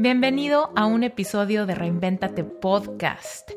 Bienvenido 0.00 0.72
a 0.76 0.86
un 0.86 1.02
episodio 1.02 1.66
de 1.66 1.74
Reinventate 1.74 2.42
Podcast. 2.42 3.50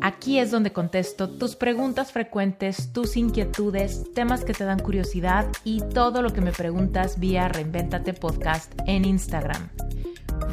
Aquí 0.00 0.40
es 0.40 0.50
donde 0.50 0.72
contesto 0.72 1.30
tus 1.30 1.54
preguntas 1.54 2.10
frecuentes, 2.10 2.92
tus 2.92 3.16
inquietudes, 3.16 4.12
temas 4.14 4.44
que 4.44 4.52
te 4.52 4.64
dan 4.64 4.80
curiosidad 4.80 5.46
y 5.62 5.80
todo 5.80 6.22
lo 6.22 6.32
que 6.32 6.40
me 6.40 6.50
preguntas 6.50 7.20
vía 7.20 7.46
Reinventate 7.46 8.14
Podcast 8.14 8.72
en 8.88 9.04
Instagram. 9.04 9.68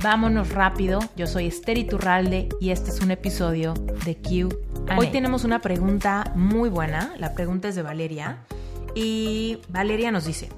Vámonos 0.04 0.52
rápido, 0.52 1.00
yo 1.16 1.26
soy 1.26 1.48
Esther 1.48 1.80
Iturralde 1.80 2.50
y 2.60 2.70
este 2.70 2.92
es 2.92 3.02
un 3.02 3.10
episodio 3.10 3.74
de 4.06 4.18
Q. 4.18 4.56
Hoy 5.00 5.08
tenemos 5.08 5.44
una 5.44 5.62
pregunta 5.62 6.32
muy 6.36 6.70
buena, 6.70 7.16
la 7.18 7.34
pregunta 7.34 7.70
es 7.70 7.76
de 7.76 7.82
Valeria 7.82 8.46
y 8.94 9.58
Valeria 9.68 10.12
nos 10.12 10.26
dice, 10.26 10.50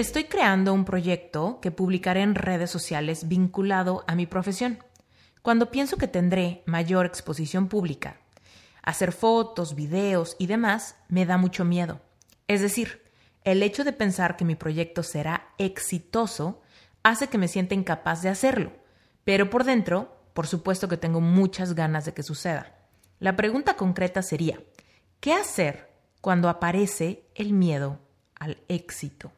Estoy 0.00 0.24
creando 0.24 0.72
un 0.72 0.86
proyecto 0.86 1.58
que 1.60 1.70
publicaré 1.70 2.22
en 2.22 2.34
redes 2.34 2.70
sociales 2.70 3.28
vinculado 3.28 4.02
a 4.06 4.14
mi 4.14 4.24
profesión. 4.24 4.82
Cuando 5.42 5.70
pienso 5.70 5.98
que 5.98 6.08
tendré 6.08 6.62
mayor 6.64 7.04
exposición 7.04 7.68
pública, 7.68 8.18
hacer 8.82 9.12
fotos, 9.12 9.74
videos 9.74 10.36
y 10.38 10.46
demás 10.46 10.96
me 11.10 11.26
da 11.26 11.36
mucho 11.36 11.66
miedo. 11.66 12.00
Es 12.48 12.62
decir, 12.62 13.02
el 13.44 13.62
hecho 13.62 13.84
de 13.84 13.92
pensar 13.92 14.38
que 14.38 14.46
mi 14.46 14.54
proyecto 14.54 15.02
será 15.02 15.50
exitoso 15.58 16.62
hace 17.02 17.28
que 17.28 17.36
me 17.36 17.46
sienta 17.46 17.74
incapaz 17.74 18.22
de 18.22 18.30
hacerlo, 18.30 18.72
pero 19.24 19.50
por 19.50 19.64
dentro, 19.64 20.16
por 20.32 20.46
supuesto 20.46 20.88
que 20.88 20.96
tengo 20.96 21.20
muchas 21.20 21.74
ganas 21.74 22.06
de 22.06 22.14
que 22.14 22.22
suceda. 22.22 22.74
La 23.18 23.36
pregunta 23.36 23.76
concreta 23.76 24.22
sería, 24.22 24.62
¿qué 25.20 25.34
hacer 25.34 25.90
cuando 26.22 26.48
aparece 26.48 27.26
el 27.34 27.52
miedo 27.52 27.98
al 28.38 28.56
éxito? 28.68 29.32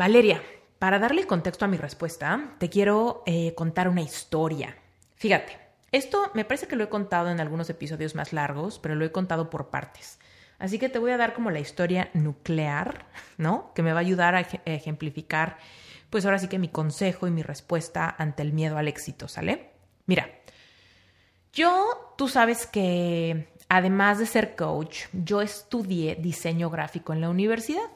Valeria, 0.00 0.40
para 0.78 0.98
darle 0.98 1.26
contexto 1.26 1.66
a 1.66 1.68
mi 1.68 1.76
respuesta, 1.76 2.54
te 2.56 2.70
quiero 2.70 3.22
eh, 3.26 3.54
contar 3.54 3.86
una 3.86 4.00
historia. 4.00 4.74
Fíjate, 5.16 5.58
esto 5.92 6.30
me 6.32 6.46
parece 6.46 6.66
que 6.66 6.74
lo 6.74 6.84
he 6.84 6.88
contado 6.88 7.28
en 7.28 7.38
algunos 7.38 7.68
episodios 7.68 8.14
más 8.14 8.32
largos, 8.32 8.78
pero 8.78 8.94
lo 8.94 9.04
he 9.04 9.12
contado 9.12 9.50
por 9.50 9.68
partes. 9.68 10.18
Así 10.58 10.78
que 10.78 10.88
te 10.88 10.98
voy 10.98 11.10
a 11.10 11.18
dar 11.18 11.34
como 11.34 11.50
la 11.50 11.60
historia 11.60 12.08
nuclear, 12.14 13.04
¿no? 13.36 13.74
Que 13.74 13.82
me 13.82 13.92
va 13.92 13.98
a 13.98 14.00
ayudar 14.00 14.36
a 14.36 14.40
ejemplificar, 14.64 15.58
pues 16.08 16.24
ahora 16.24 16.38
sí 16.38 16.48
que 16.48 16.58
mi 16.58 16.68
consejo 16.68 17.26
y 17.26 17.30
mi 17.30 17.42
respuesta 17.42 18.14
ante 18.16 18.40
el 18.40 18.54
miedo 18.54 18.78
al 18.78 18.88
éxito, 18.88 19.28
¿sale? 19.28 19.72
Mira, 20.06 20.30
yo, 21.52 22.14
tú 22.16 22.26
sabes 22.26 22.66
que 22.66 23.52
además 23.68 24.18
de 24.18 24.24
ser 24.24 24.56
coach, 24.56 25.08
yo 25.12 25.42
estudié 25.42 26.14
diseño 26.14 26.70
gráfico 26.70 27.12
en 27.12 27.20
la 27.20 27.28
universidad. 27.28 27.90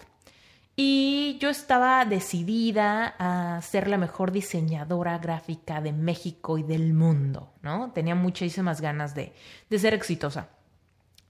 Y 0.76 1.38
yo 1.38 1.50
estaba 1.50 2.04
decidida 2.04 3.14
a 3.18 3.62
ser 3.62 3.86
la 3.86 3.96
mejor 3.96 4.32
diseñadora 4.32 5.18
gráfica 5.18 5.80
de 5.80 5.92
México 5.92 6.58
y 6.58 6.64
del 6.64 6.94
mundo, 6.94 7.52
¿no? 7.62 7.92
Tenía 7.92 8.16
muchísimas 8.16 8.80
ganas 8.80 9.14
de, 9.14 9.32
ser 9.70 9.94
exitosa. 9.94 10.48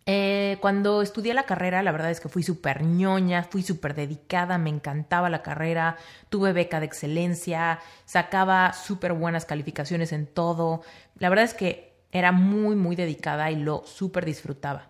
Eh, 0.07 0.59
cuando 0.61 1.03
estudié 1.03 1.35
la 1.35 1.45
carrera, 1.45 1.83
la 1.83 1.93
verdad 1.93 2.11
es 2.11 2.21
que 2.21 2.31
fui 2.31 2.43
súper 2.43 2.83
ñoña, 2.83 3.43
fui 3.45 3.63
súper 3.63 3.95
dedicada, 3.95 4.57
me 4.57 4.71
encantaba 4.71 5.29
la 5.29 5.43
carrera, 5.43 5.97
tuve 6.31 6.53
beca 6.55 6.81
de 6.81 6.87
excelencia, 6.87 7.81
sacaba 8.07 8.73
súper 8.73 9.13
buenas 9.13 9.45
calificaciones 9.45 10.13
en 10.13 10.27
todo. 10.27 10.83
La 11.19 11.29
verdad 11.29 11.45
es 11.45 11.55
que 11.55 11.95
era 12.13 12.33
muy, 12.33 12.77
muy 12.77 12.97
dedicada 12.97 13.51
y 13.51 13.57
lo 13.57 13.85
súper 13.85 14.25
disfrutaba. 14.25 14.89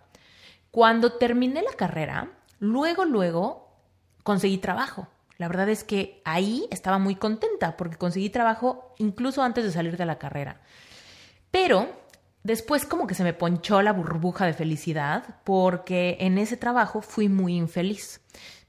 Cuando 0.71 1.15
terminé 1.15 1.63
la 1.63 1.73
carrera, 1.77 2.31
luego, 2.59 3.05
luego 3.05 3.64
conseguí 4.25 4.59
trabajo. 4.59 5.07
La 5.39 5.47
verdad 5.47 5.69
es 5.69 5.85
que 5.85 6.21
ahí 6.25 6.67
estaba 6.71 6.99
muy 6.99 7.15
contenta 7.15 7.77
porque 7.77 7.97
conseguí 7.97 8.31
trabajo 8.31 8.95
incluso 8.99 9.43
antes 9.43 9.65
de 9.65 9.71
salir 9.71 9.97
de 9.97 10.07
la 10.07 10.19
carrera. 10.19 10.61
Pero 11.51 11.89
después 12.43 12.85
como 12.85 13.07
que 13.07 13.15
se 13.15 13.25
me 13.25 13.33
ponchó 13.33 13.83
la 13.83 13.93
burbuja 13.93 14.47
de 14.47 14.55
felicidad 14.55 15.37
porque 15.45 16.17
en 16.21 16.39
ese 16.39 16.57
trabajo 16.57 17.01
fui 17.01 17.29
muy 17.29 17.57
infeliz. 17.57 18.21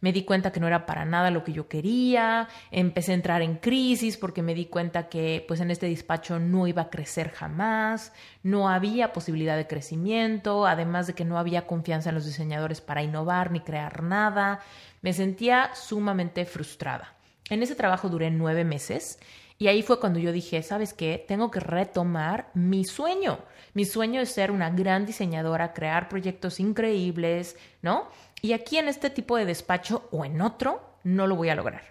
Me 0.02 0.12
di 0.12 0.24
cuenta 0.24 0.52
que 0.52 0.60
no 0.60 0.68
era 0.68 0.86
para 0.86 1.06
nada 1.06 1.32
lo 1.32 1.44
que 1.44 1.52
yo 1.52 1.68
quería, 1.68 2.48
empecé 2.70 3.12
a 3.12 3.16
entrar 3.16 3.42
en 3.42 3.56
crisis 3.56 4.18
porque 4.18 4.44
me 4.44 4.54
di 4.54 4.66
cuenta 4.66 5.10
que 5.10 5.44
pues 5.48 5.62
en 5.62 5.72
este 5.72 5.88
despacho 5.88 6.38
no 6.38 6.68
iba 6.68 6.84
a 6.84 6.90
crecer 6.92 7.32
jamás, 7.32 8.14
no 8.44 8.70
había 8.70 9.14
posibilidad 9.14 9.58
de 9.58 9.66
crecimiento, 9.66 10.68
además 10.68 11.08
de 11.08 11.14
que 11.14 11.26
no 11.26 11.40
había 11.40 11.66
confianza 11.66 12.10
en 12.10 12.16
los 12.16 12.26
diseñadores 12.26 12.82
para 12.82 13.02
innovar 13.02 13.52
ni 13.52 13.62
crear 13.62 14.04
nada. 14.04 14.60
Me 15.06 15.14
sentía 15.14 15.70
sumamente 15.76 16.46
frustrada. 16.46 17.14
En 17.52 17.62
ese 17.62 17.76
trabajo 17.76 18.10
duré 18.10 18.32
nueve 18.32 18.64
meses 18.64 19.20
y 19.60 19.68
ahí 19.68 19.84
fue 19.84 20.00
cuando 20.00 20.18
yo 20.18 20.32
dije, 20.32 20.64
¿sabes 20.64 20.96
qué? 20.96 21.24
Tengo 21.28 21.52
que 21.52 21.60
retomar 21.60 22.50
mi 22.56 22.86
sueño. 22.86 23.38
Mi 23.76 23.86
sueño 23.86 24.20
es 24.20 24.32
ser 24.32 24.50
una 24.50 24.72
gran 24.72 25.06
diseñadora, 25.06 25.74
crear 25.74 26.10
proyectos 26.10 26.60
increíbles, 26.60 27.56
¿no? 27.84 28.10
Y 28.42 28.54
aquí 28.54 28.80
en 28.80 28.88
este 28.88 29.12
tipo 29.12 29.38
de 29.38 29.46
despacho 29.46 30.10
o 30.12 30.26
en 30.26 30.42
otro, 30.42 30.98
no 31.04 31.28
lo 31.28 31.36
voy 31.36 31.50
a 31.50 31.56
lograr. 31.56 31.84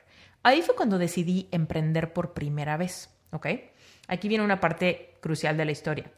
Ahí 0.42 0.62
fue 0.62 0.74
cuando 0.74 0.98
decidí 0.98 1.46
emprender 1.52 2.12
por 2.12 2.34
primera 2.34 2.76
vez, 2.76 3.10
¿ok? 3.30 3.46
Aquí 4.08 4.26
viene 4.26 4.42
una 4.42 4.58
parte 4.58 5.14
crucial 5.20 5.56
de 5.56 5.64
la 5.64 5.70
historia. 5.70 6.10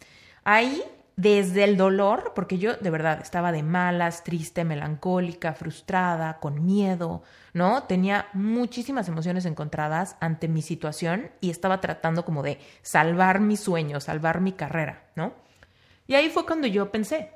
Ahí 0.45 0.83
desde 1.17 1.65
el 1.65 1.79
dolor, 1.79 2.33
porque 2.35 2.59
yo 2.59 2.77
de 2.77 2.91
verdad 2.91 3.21
estaba 3.23 3.51
de 3.51 3.63
malas, 3.63 4.23
triste, 4.23 4.65
melancólica, 4.65 5.55
frustrada, 5.55 6.39
con 6.39 6.65
miedo, 6.67 7.23
¿no? 7.55 7.85
Tenía 7.85 8.29
muchísimas 8.35 9.09
emociones 9.09 9.47
encontradas 9.47 10.17
ante 10.21 10.47
mi 10.47 10.61
situación 10.61 11.31
y 11.41 11.49
estaba 11.49 11.81
tratando 11.81 12.27
como 12.27 12.43
de 12.43 12.61
salvar 12.83 13.41
mi 13.41 13.57
sueño, 13.57 13.99
salvar 13.99 14.43
mi 14.43 14.53
carrera, 14.53 15.05
¿no? 15.17 15.33
Y 16.07 16.15
ahí 16.15 16.29
fue 16.29 16.45
cuando 16.45 16.67
yo 16.67 16.93
pensé, 16.93 17.31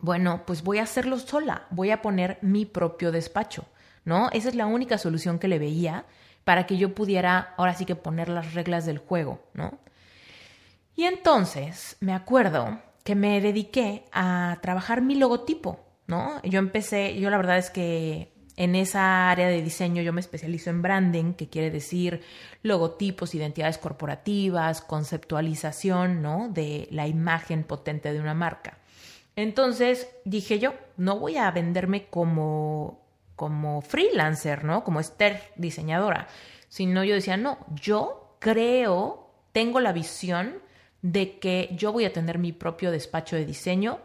bueno, 0.00 0.42
pues 0.44 0.64
voy 0.64 0.78
a 0.78 0.82
hacerlo 0.82 1.20
sola, 1.20 1.66
voy 1.70 1.92
a 1.92 2.02
poner 2.02 2.38
mi 2.42 2.66
propio 2.66 3.12
despacho, 3.12 3.66
¿no? 4.04 4.30
Esa 4.32 4.48
es 4.48 4.56
la 4.56 4.66
única 4.66 4.98
solución 4.98 5.38
que 5.38 5.48
le 5.48 5.60
veía 5.60 6.06
para 6.42 6.66
que 6.66 6.76
yo 6.76 6.92
pudiera 6.92 7.54
ahora 7.56 7.74
sí 7.74 7.86
que 7.86 7.94
poner 7.94 8.28
las 8.28 8.52
reglas 8.52 8.84
del 8.84 8.98
juego, 8.98 9.40
¿no? 9.54 9.78
Y 10.96 11.04
entonces 11.04 11.96
me 12.00 12.12
acuerdo 12.12 12.80
que 13.06 13.14
me 13.14 13.40
dediqué 13.40 14.04
a 14.10 14.58
trabajar 14.62 15.00
mi 15.00 15.14
logotipo, 15.14 15.78
¿no? 16.08 16.42
Yo 16.42 16.58
empecé, 16.58 17.16
yo 17.20 17.30
la 17.30 17.36
verdad 17.36 17.56
es 17.56 17.70
que 17.70 18.32
en 18.56 18.74
esa 18.74 19.30
área 19.30 19.46
de 19.46 19.62
diseño 19.62 20.02
yo 20.02 20.12
me 20.12 20.20
especializo 20.20 20.70
en 20.70 20.82
branding, 20.82 21.34
que 21.34 21.48
quiere 21.48 21.70
decir 21.70 22.22
logotipos, 22.64 23.32
identidades 23.36 23.78
corporativas, 23.78 24.80
conceptualización, 24.80 26.20
¿no? 26.20 26.48
De 26.48 26.88
la 26.90 27.06
imagen 27.06 27.62
potente 27.62 28.12
de 28.12 28.18
una 28.18 28.34
marca. 28.34 28.78
Entonces 29.36 30.08
dije 30.24 30.58
yo, 30.58 30.74
no 30.96 31.20
voy 31.20 31.36
a 31.36 31.48
venderme 31.52 32.06
como, 32.06 33.06
como 33.36 33.82
freelancer, 33.82 34.64
¿no? 34.64 34.82
Como 34.82 34.98
Esther 34.98 35.40
diseñadora, 35.54 36.26
sino 36.68 37.04
yo 37.04 37.14
decía, 37.14 37.36
no, 37.36 37.58
yo 37.80 38.36
creo, 38.40 39.30
tengo 39.52 39.78
la 39.78 39.92
visión 39.92 40.65
de 41.02 41.38
que 41.38 41.70
yo 41.72 41.92
voy 41.92 42.04
a 42.04 42.12
tener 42.12 42.38
mi 42.38 42.52
propio 42.52 42.90
despacho 42.90 43.36
de 43.36 43.44
diseño. 43.44 44.00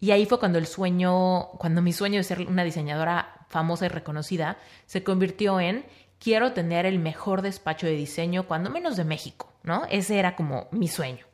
Y 0.00 0.10
ahí 0.10 0.26
fue 0.26 0.38
cuando 0.38 0.58
el 0.58 0.66
sueño, 0.66 1.50
cuando 1.58 1.82
mi 1.82 1.92
sueño 1.92 2.18
de 2.18 2.24
ser 2.24 2.40
una 2.46 2.64
diseñadora 2.64 3.46
famosa 3.48 3.86
y 3.86 3.88
reconocida 3.88 4.58
se 4.86 5.02
convirtió 5.02 5.60
en 5.60 5.84
quiero 6.18 6.52
tener 6.52 6.86
el 6.86 6.98
mejor 6.98 7.42
despacho 7.42 7.86
de 7.86 7.92
diseño, 7.92 8.46
cuando 8.46 8.70
menos 8.70 8.96
de 8.96 9.04
México, 9.04 9.52
¿no? 9.62 9.84
Ese 9.90 10.18
era 10.18 10.36
como 10.36 10.68
mi 10.70 10.88
sueño. 10.88 11.26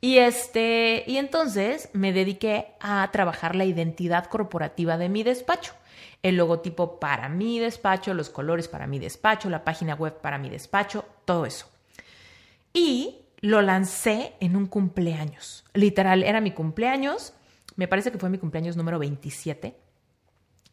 Y 0.00 0.18
este, 0.18 1.04
y 1.06 1.16
entonces 1.16 1.88
me 1.92 2.12
dediqué 2.12 2.74
a 2.80 3.08
trabajar 3.10 3.54
la 3.54 3.64
identidad 3.64 4.26
corporativa 4.26 4.98
de 4.98 5.08
mi 5.08 5.22
despacho. 5.22 5.72
El 6.22 6.36
logotipo 6.36 6.98
para 7.00 7.28
mi 7.28 7.58
despacho, 7.58 8.12
los 8.12 8.30
colores 8.30 8.68
para 8.68 8.86
mi 8.86 8.98
despacho, 8.98 9.48
la 9.48 9.64
página 9.64 9.94
web 9.94 10.20
para 10.20 10.38
mi 10.38 10.50
despacho, 10.50 11.04
todo 11.24 11.46
eso. 11.46 11.70
Y 12.72 13.23
lo 13.44 13.60
lancé 13.60 14.32
en 14.40 14.56
un 14.56 14.64
cumpleaños. 14.64 15.66
Literal, 15.74 16.22
era 16.22 16.40
mi 16.40 16.52
cumpleaños. 16.52 17.34
Me 17.76 17.86
parece 17.86 18.10
que 18.10 18.16
fue 18.16 18.30
mi 18.30 18.38
cumpleaños 18.38 18.74
número 18.74 18.98
27. 18.98 19.76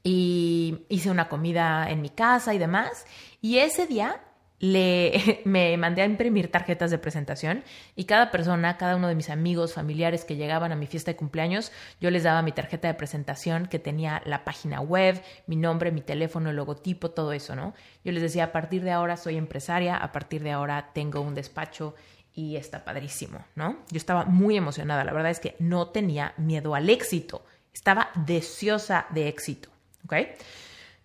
Y 0.05 0.85
hice 0.87 1.11
una 1.11 1.27
comida 1.27 1.89
en 1.89 2.01
mi 2.01 2.09
casa 2.09 2.53
y 2.53 2.59
demás. 2.59 3.05
Y 3.41 3.57
ese 3.57 3.87
día 3.87 4.21
le, 4.59 5.41
me 5.45 5.75
mandé 5.75 6.01
a 6.01 6.05
imprimir 6.05 6.49
tarjetas 6.49 6.91
de 6.91 6.97
presentación 6.97 7.65
y 7.97 8.05
cada 8.05 8.31
persona, 8.31 8.77
cada 8.77 8.95
uno 8.95 9.09
de 9.09 9.15
mis 9.15 9.29
amigos, 9.29 9.73
familiares 9.73 10.23
que 10.23 10.37
llegaban 10.37 10.71
a 10.71 10.77
mi 10.77 10.87
fiesta 10.87 11.11
de 11.11 11.17
cumpleaños, 11.17 11.73
yo 11.99 12.09
les 12.09 12.23
daba 12.23 12.41
mi 12.41 12.53
tarjeta 12.53 12.87
de 12.87 12.93
presentación 12.93 13.65
que 13.65 13.79
tenía 13.79 14.21
la 14.25 14.45
página 14.45 14.79
web, 14.79 15.21
mi 15.45 15.57
nombre, 15.57 15.91
mi 15.91 16.01
teléfono, 16.01 16.51
el 16.51 16.55
logotipo, 16.55 17.11
todo 17.11 17.33
eso, 17.33 17.53
¿no? 17.53 17.73
Yo 18.05 18.13
les 18.13 18.21
decía, 18.21 18.45
a 18.45 18.51
partir 18.53 18.81
de 18.83 18.91
ahora 18.91 19.17
soy 19.17 19.35
empresaria, 19.35 19.97
a 19.97 20.13
partir 20.13 20.41
de 20.41 20.51
ahora 20.51 20.91
tengo 20.93 21.19
un 21.19 21.35
despacho 21.35 21.95
y 22.33 22.55
está 22.55 22.83
padrísimo, 22.83 23.43
¿no? 23.55 23.77
Yo 23.89 23.97
estaba 23.97 24.25
muy 24.25 24.57
emocionada, 24.57 25.03
la 25.03 25.13
verdad 25.13 25.31
es 25.31 25.39
que 25.39 25.55
no 25.59 25.89
tenía 25.89 26.33
miedo 26.37 26.75
al 26.75 26.89
éxito, 26.89 27.43
estaba 27.73 28.09
deseosa 28.25 29.05
de 29.09 29.27
éxito, 29.27 29.69
¿ok? 30.05 30.13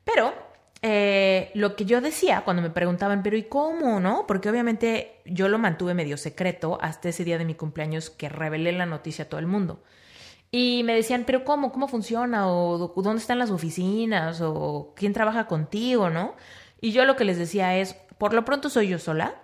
Pero 0.05 0.33
eh, 0.83 1.51
lo 1.55 1.75
que 1.75 1.85
yo 1.85 2.01
decía 2.01 2.43
cuando 2.45 2.63
me 2.63 2.71
preguntaban, 2.71 3.23
pero 3.23 3.37
¿y 3.37 3.45
cómo, 3.45 3.99
no? 3.99 4.25
Porque 4.27 4.49
obviamente 4.49 5.21
yo 5.25 5.49
lo 5.49 5.59
mantuve 5.59 5.95
medio 5.95 6.17
secreto 6.17 6.79
hasta 6.81 7.09
ese 7.09 7.25
día 7.25 7.39
de 7.39 7.45
mi 7.45 7.55
cumpleaños 7.55 8.11
que 8.11 8.29
revelé 8.29 8.73
la 8.73 8.87
noticia 8.87 9.25
a 9.25 9.29
todo 9.29 9.41
el 9.41 9.47
mundo. 9.47 9.83
Y 10.51 10.83
me 10.85 10.95
decían, 10.95 11.25
pero 11.27 11.45
¿cómo? 11.45 11.73
¿Cómo 11.73 11.89
funciona? 11.89 12.49
¿O 12.49 12.93
dónde 13.03 13.21
están 13.21 13.39
las 13.39 13.51
oficinas? 13.51 14.41
¿O 14.43 14.93
quién 14.97 15.13
trabaja 15.13 15.47
contigo? 15.47 16.09
¿No? 16.09 16.37
Y 16.81 16.93
yo 16.93 17.05
lo 17.05 17.17
que 17.17 17.25
les 17.25 17.39
decía 17.39 17.77
es, 17.77 17.95
por 18.19 18.33
lo 18.33 18.45
pronto 18.45 18.71
soy 18.71 18.89
yo 18.89 18.99
sola, 18.99 19.35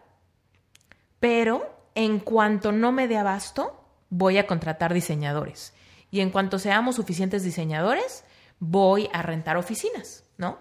pero 1.23 1.73
en 1.95 2.19
cuanto 2.19 2.73
no 2.73 2.91
me 2.91 3.07
dé 3.07 3.17
abasto, 3.17 3.81
voy 4.11 4.39
a 4.39 4.47
contratar 4.49 4.93
diseñadores. 4.93 5.73
Y 6.11 6.19
en 6.19 6.31
cuanto 6.31 6.59
seamos 6.59 6.97
suficientes 6.97 7.45
diseñadores, 7.45 8.25
voy 8.59 9.09
a 9.13 9.23
rentar 9.23 9.57
oficinas, 9.57 10.25
¿no? 10.37 10.59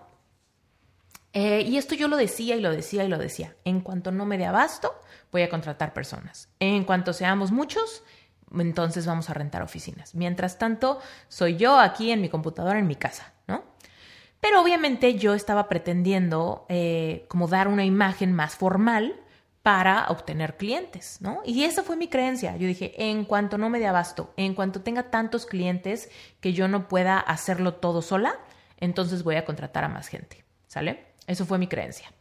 Eh, 1.33 1.61
y 1.61 1.77
esto 1.77 1.95
yo 1.95 2.07
lo 2.07 2.15
decía 2.15 2.55
y 2.55 2.61
lo 2.61 2.69
decía 2.69 3.03
y 3.03 3.07
lo 3.07 3.17
decía. 3.17 3.55
En 3.65 3.81
cuanto 3.81 4.11
no 4.11 4.27
me 4.27 4.37
dé 4.37 4.45
abasto, 4.45 4.93
voy 5.31 5.41
a 5.41 5.49
contratar 5.49 5.93
personas. 5.93 6.47
En 6.59 6.83
cuanto 6.83 7.11
seamos 7.11 7.51
muchos, 7.51 8.03
entonces 8.55 9.07
vamos 9.07 9.31
a 9.31 9.33
rentar 9.33 9.63
oficinas. 9.63 10.13
Mientras 10.13 10.59
tanto, 10.59 10.99
soy 11.27 11.55
yo 11.55 11.79
aquí 11.79 12.11
en 12.11 12.21
mi 12.21 12.29
computadora, 12.29 12.77
en 12.77 12.85
mi 12.85 12.97
casa, 12.97 13.33
¿no? 13.47 13.63
Pero 14.39 14.61
obviamente 14.61 15.15
yo 15.15 15.33
estaba 15.33 15.67
pretendiendo 15.67 16.67
eh, 16.69 17.25
como 17.29 17.47
dar 17.47 17.67
una 17.67 17.83
imagen 17.83 18.31
más 18.31 18.55
formal 18.55 19.20
para 19.63 20.07
obtener 20.07 20.57
clientes, 20.57 21.17
¿no? 21.21 21.41
Y 21.45 21.63
esa 21.63 21.83
fue 21.83 21.95
mi 21.95 22.07
creencia. 22.07 22.57
Yo 22.57 22.67
dije, 22.67 22.93
en 22.97 23.25
cuanto 23.25 23.57
no 23.57 23.69
me 23.69 23.79
dé 23.79 23.87
abasto, 23.87 24.33
en 24.37 24.55
cuanto 24.55 24.81
tenga 24.81 25.11
tantos 25.11 25.45
clientes 25.45 26.09
que 26.39 26.53
yo 26.53 26.67
no 26.67 26.87
pueda 26.87 27.19
hacerlo 27.19 27.75
todo 27.75 28.01
sola, 28.01 28.39
entonces 28.77 29.23
voy 29.23 29.35
a 29.35 29.45
contratar 29.45 29.83
a 29.83 29.89
más 29.89 30.07
gente, 30.07 30.43
¿sale? 30.67 31.05
Eso 31.27 31.45
fue 31.45 31.59
mi 31.59 31.67
creencia. 31.67 32.11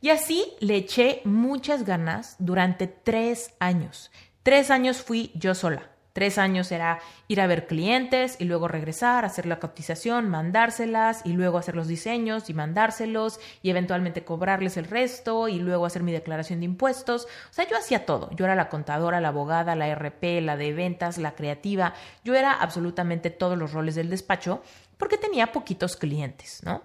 Y 0.00 0.08
así 0.08 0.54
le 0.60 0.76
eché 0.76 1.20
muchas 1.24 1.84
ganas 1.84 2.36
durante 2.38 2.86
tres 2.86 3.52
años. 3.60 4.10
Tres 4.42 4.70
años 4.70 5.02
fui 5.02 5.30
yo 5.34 5.54
sola. 5.54 5.90
Tres 6.12 6.38
años 6.38 6.72
era 6.72 6.98
ir 7.28 7.40
a 7.40 7.46
ver 7.46 7.66
clientes 7.66 8.36
y 8.40 8.44
luego 8.44 8.66
regresar, 8.66 9.24
hacer 9.24 9.46
la 9.46 9.60
cotización, 9.60 10.28
mandárselas 10.28 11.22
y 11.24 11.32
luego 11.32 11.58
hacer 11.58 11.76
los 11.76 11.86
diseños 11.86 12.50
y 12.50 12.54
mandárselos 12.54 13.38
y 13.62 13.70
eventualmente 13.70 14.24
cobrarles 14.24 14.76
el 14.76 14.86
resto 14.86 15.48
y 15.48 15.58
luego 15.58 15.86
hacer 15.86 16.02
mi 16.02 16.12
declaración 16.12 16.60
de 16.60 16.66
impuestos. 16.66 17.26
O 17.50 17.52
sea, 17.52 17.68
yo 17.68 17.76
hacía 17.76 18.06
todo. 18.06 18.30
Yo 18.32 18.44
era 18.44 18.56
la 18.56 18.68
contadora, 18.68 19.20
la 19.20 19.28
abogada, 19.28 19.76
la 19.76 19.94
RP, 19.94 20.40
la 20.40 20.56
de 20.56 20.72
ventas, 20.72 21.18
la 21.18 21.34
creativa. 21.34 21.94
Yo 22.24 22.34
era 22.34 22.52
absolutamente 22.52 23.30
todos 23.30 23.56
los 23.56 23.72
roles 23.72 23.94
del 23.94 24.10
despacho 24.10 24.62
porque 24.96 25.16
tenía 25.16 25.52
poquitos 25.52 25.96
clientes, 25.96 26.62
¿no? 26.64 26.82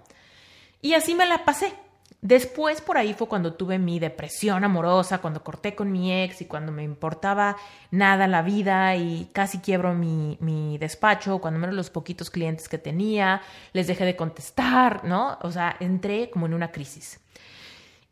Y 0.81 0.93
así 0.93 1.15
me 1.15 1.25
la 1.25 1.43
pasé. 1.45 1.73
Después 2.21 2.81
por 2.81 2.97
ahí 2.97 3.13
fue 3.13 3.27
cuando 3.27 3.53
tuve 3.53 3.77
mi 3.77 3.99
depresión 3.99 4.63
amorosa, 4.63 5.19
cuando 5.19 5.43
corté 5.43 5.75
con 5.75 5.91
mi 5.91 6.11
ex 6.11 6.41
y 6.41 6.45
cuando 6.45 6.71
me 6.71 6.83
importaba 6.83 7.55
nada 7.91 8.27
la 8.27 8.41
vida 8.41 8.95
y 8.95 9.29
casi 9.31 9.59
quiebro 9.59 9.93
mi, 9.93 10.37
mi, 10.41 10.77
despacho, 10.79 11.39
cuando 11.39 11.59
menos 11.59 11.75
los 11.75 11.91
poquitos 11.91 12.31
clientes 12.31 12.67
que 12.67 12.77
tenía, 12.77 13.41
les 13.73 13.85
dejé 13.87 14.05
de 14.05 14.15
contestar, 14.15 15.03
¿no? 15.05 15.37
O 15.41 15.51
sea, 15.51 15.75
entré 15.79 16.31
como 16.31 16.47
en 16.47 16.55
una 16.55 16.71
crisis. 16.71 17.19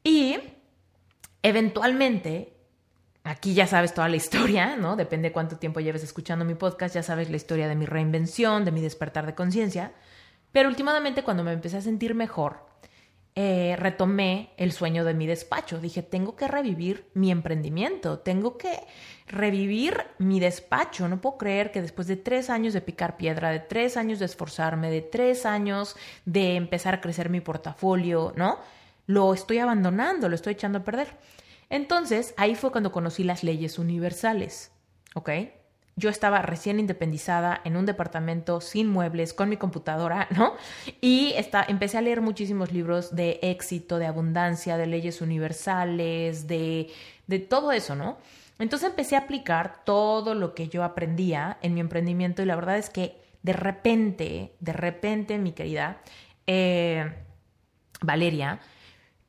Y 0.03 0.37
eventualmente, 1.41 2.53
aquí 3.23 3.53
ya 3.53 3.65
sabes 3.67 3.93
toda 3.93 4.09
la 4.09 4.17
historia, 4.17 4.75
¿no? 4.75 4.95
Depende 4.95 5.31
cuánto 5.31 5.57
tiempo 5.57 5.79
lleves 5.79 6.03
escuchando 6.03 6.45
mi 6.45 6.55
podcast, 6.55 6.93
ya 6.93 7.03
sabes 7.03 7.29
la 7.29 7.37
historia 7.37 7.67
de 7.67 7.75
mi 7.75 7.85
reinvención, 7.85 8.65
de 8.65 8.71
mi 8.71 8.81
despertar 8.81 9.25
de 9.25 9.33
conciencia. 9.33 9.91
Pero 10.51 10.69
últimamente 10.69 11.23
cuando 11.23 11.43
me 11.43 11.51
empecé 11.51 11.77
a 11.77 11.81
sentir 11.81 12.13
mejor, 12.13 12.72
eh, 13.35 13.75
retomé 13.79 14.51
el 14.57 14.71
sueño 14.71 15.03
de 15.03 15.15
mi 15.15 15.25
despacho. 15.25 15.79
Dije, 15.79 16.03
tengo 16.03 16.35
que 16.35 16.47
revivir 16.47 17.09
mi 17.15 17.31
emprendimiento, 17.31 18.19
tengo 18.19 18.57
que 18.57 18.79
revivir 19.27 19.97
mi 20.19 20.39
despacho. 20.39 21.07
No 21.07 21.19
puedo 21.19 21.39
creer 21.39 21.71
que 21.71 21.81
después 21.81 22.07
de 22.07 22.15
tres 22.15 22.51
años 22.51 22.73
de 22.73 22.81
picar 22.81 23.17
piedra, 23.17 23.49
de 23.49 23.59
tres 23.59 23.97
años 23.97 24.19
de 24.19 24.25
esforzarme, 24.25 24.91
de 24.91 25.01
tres 25.01 25.47
años 25.47 25.95
de 26.25 26.55
empezar 26.55 26.93
a 26.93 27.01
crecer 27.01 27.29
mi 27.29 27.41
portafolio, 27.41 28.33
¿no? 28.35 28.59
Lo 29.07 29.33
estoy 29.33 29.57
abandonando, 29.57 30.29
lo 30.29 30.35
estoy 30.35 30.53
echando 30.53 30.79
a 30.79 30.83
perder. 30.83 31.17
Entonces, 31.69 32.35
ahí 32.37 32.53
fue 32.53 32.71
cuando 32.71 32.91
conocí 32.91 33.23
las 33.23 33.43
leyes 33.43 33.79
universales, 33.79 34.71
¿ok? 35.15 35.29
Yo 35.95 36.09
estaba 36.09 36.41
recién 36.41 36.79
independizada 36.79 37.61
en 37.63 37.77
un 37.77 37.85
departamento 37.85 38.61
sin 38.61 38.89
muebles, 38.89 39.33
con 39.33 39.49
mi 39.49 39.57
computadora, 39.57 40.27
¿no? 40.35 40.53
Y 41.01 41.33
está, 41.35 41.63
empecé 41.67 41.97
a 41.97 42.01
leer 42.01 42.21
muchísimos 42.21 42.71
libros 42.71 43.15
de 43.15 43.39
éxito, 43.41 43.99
de 43.99 44.07
abundancia, 44.07 44.77
de 44.77 44.87
leyes 44.87 45.21
universales, 45.21 46.47
de, 46.47 46.91
de 47.27 47.39
todo 47.39 47.71
eso, 47.71 47.95
¿no? 47.95 48.17
Entonces 48.59 48.89
empecé 48.89 49.15
a 49.15 49.19
aplicar 49.19 49.83
todo 49.83 50.35
lo 50.35 50.53
que 50.53 50.67
yo 50.67 50.83
aprendía 50.83 51.57
en 51.61 51.73
mi 51.73 51.79
emprendimiento 51.79 52.41
y 52.41 52.45
la 52.45 52.55
verdad 52.55 52.77
es 52.77 52.89
que 52.89 53.17
de 53.41 53.53
repente, 53.53 54.53
de 54.59 54.73
repente, 54.73 55.37
mi 55.37 55.51
querida 55.51 55.97
eh, 56.47 57.13
Valeria, 58.01 58.59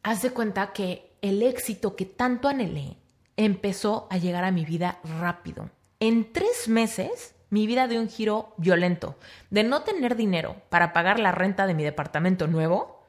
haz 0.02 0.22
de 0.22 0.30
cuenta 0.30 0.72
que 0.72 1.10
el 1.20 1.42
éxito 1.42 1.96
que 1.96 2.04
tanto 2.04 2.48
anhelé 2.48 2.96
empezó 3.36 4.06
a 4.10 4.18
llegar 4.18 4.44
a 4.44 4.52
mi 4.52 4.64
vida 4.64 5.00
rápido 5.20 5.70
en 6.08 6.32
tres 6.32 6.68
meses, 6.68 7.34
mi 7.48 7.66
vida 7.66 7.88
dio 7.88 7.98
un 7.98 8.10
giro 8.10 8.52
violento. 8.58 9.16
De 9.48 9.64
no 9.64 9.84
tener 9.84 10.16
dinero 10.16 10.56
para 10.68 10.92
pagar 10.92 11.18
la 11.18 11.32
renta 11.32 11.66
de 11.66 11.72
mi 11.72 11.82
departamento 11.82 12.46
nuevo, 12.46 13.02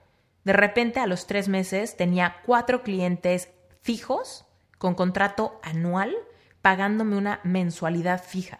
de 0.45 0.53
repente 0.53 1.01
a 1.01 1.07
los 1.07 1.27
tres 1.27 1.49
meses 1.49 1.97
tenía 1.97 2.37
cuatro 2.45 2.83
clientes 2.83 3.49
fijos 3.81 4.45
con 4.77 4.95
contrato 4.95 5.59
anual 5.61 6.15
pagándome 6.61 7.17
una 7.17 7.41
mensualidad 7.43 8.23
fija. 8.23 8.59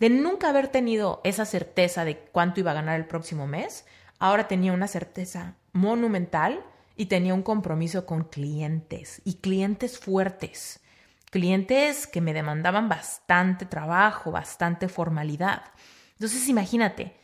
De 0.00 0.10
nunca 0.10 0.48
haber 0.48 0.66
tenido 0.66 1.20
esa 1.22 1.44
certeza 1.44 2.04
de 2.04 2.18
cuánto 2.18 2.58
iba 2.58 2.72
a 2.72 2.74
ganar 2.74 2.98
el 2.98 3.06
próximo 3.06 3.46
mes, 3.46 3.86
ahora 4.18 4.48
tenía 4.48 4.72
una 4.72 4.88
certeza 4.88 5.54
monumental 5.72 6.64
y 6.96 7.06
tenía 7.06 7.34
un 7.34 7.42
compromiso 7.42 8.04
con 8.04 8.24
clientes 8.24 9.22
y 9.24 9.34
clientes 9.34 9.98
fuertes 9.98 10.80
clientes 11.30 12.06
que 12.06 12.20
me 12.20 12.32
demandaban 12.32 12.88
bastante 12.88 13.66
trabajo, 13.66 14.30
bastante 14.30 14.88
formalidad. 14.88 15.62
Entonces, 16.12 16.48
imagínate, 16.48 17.16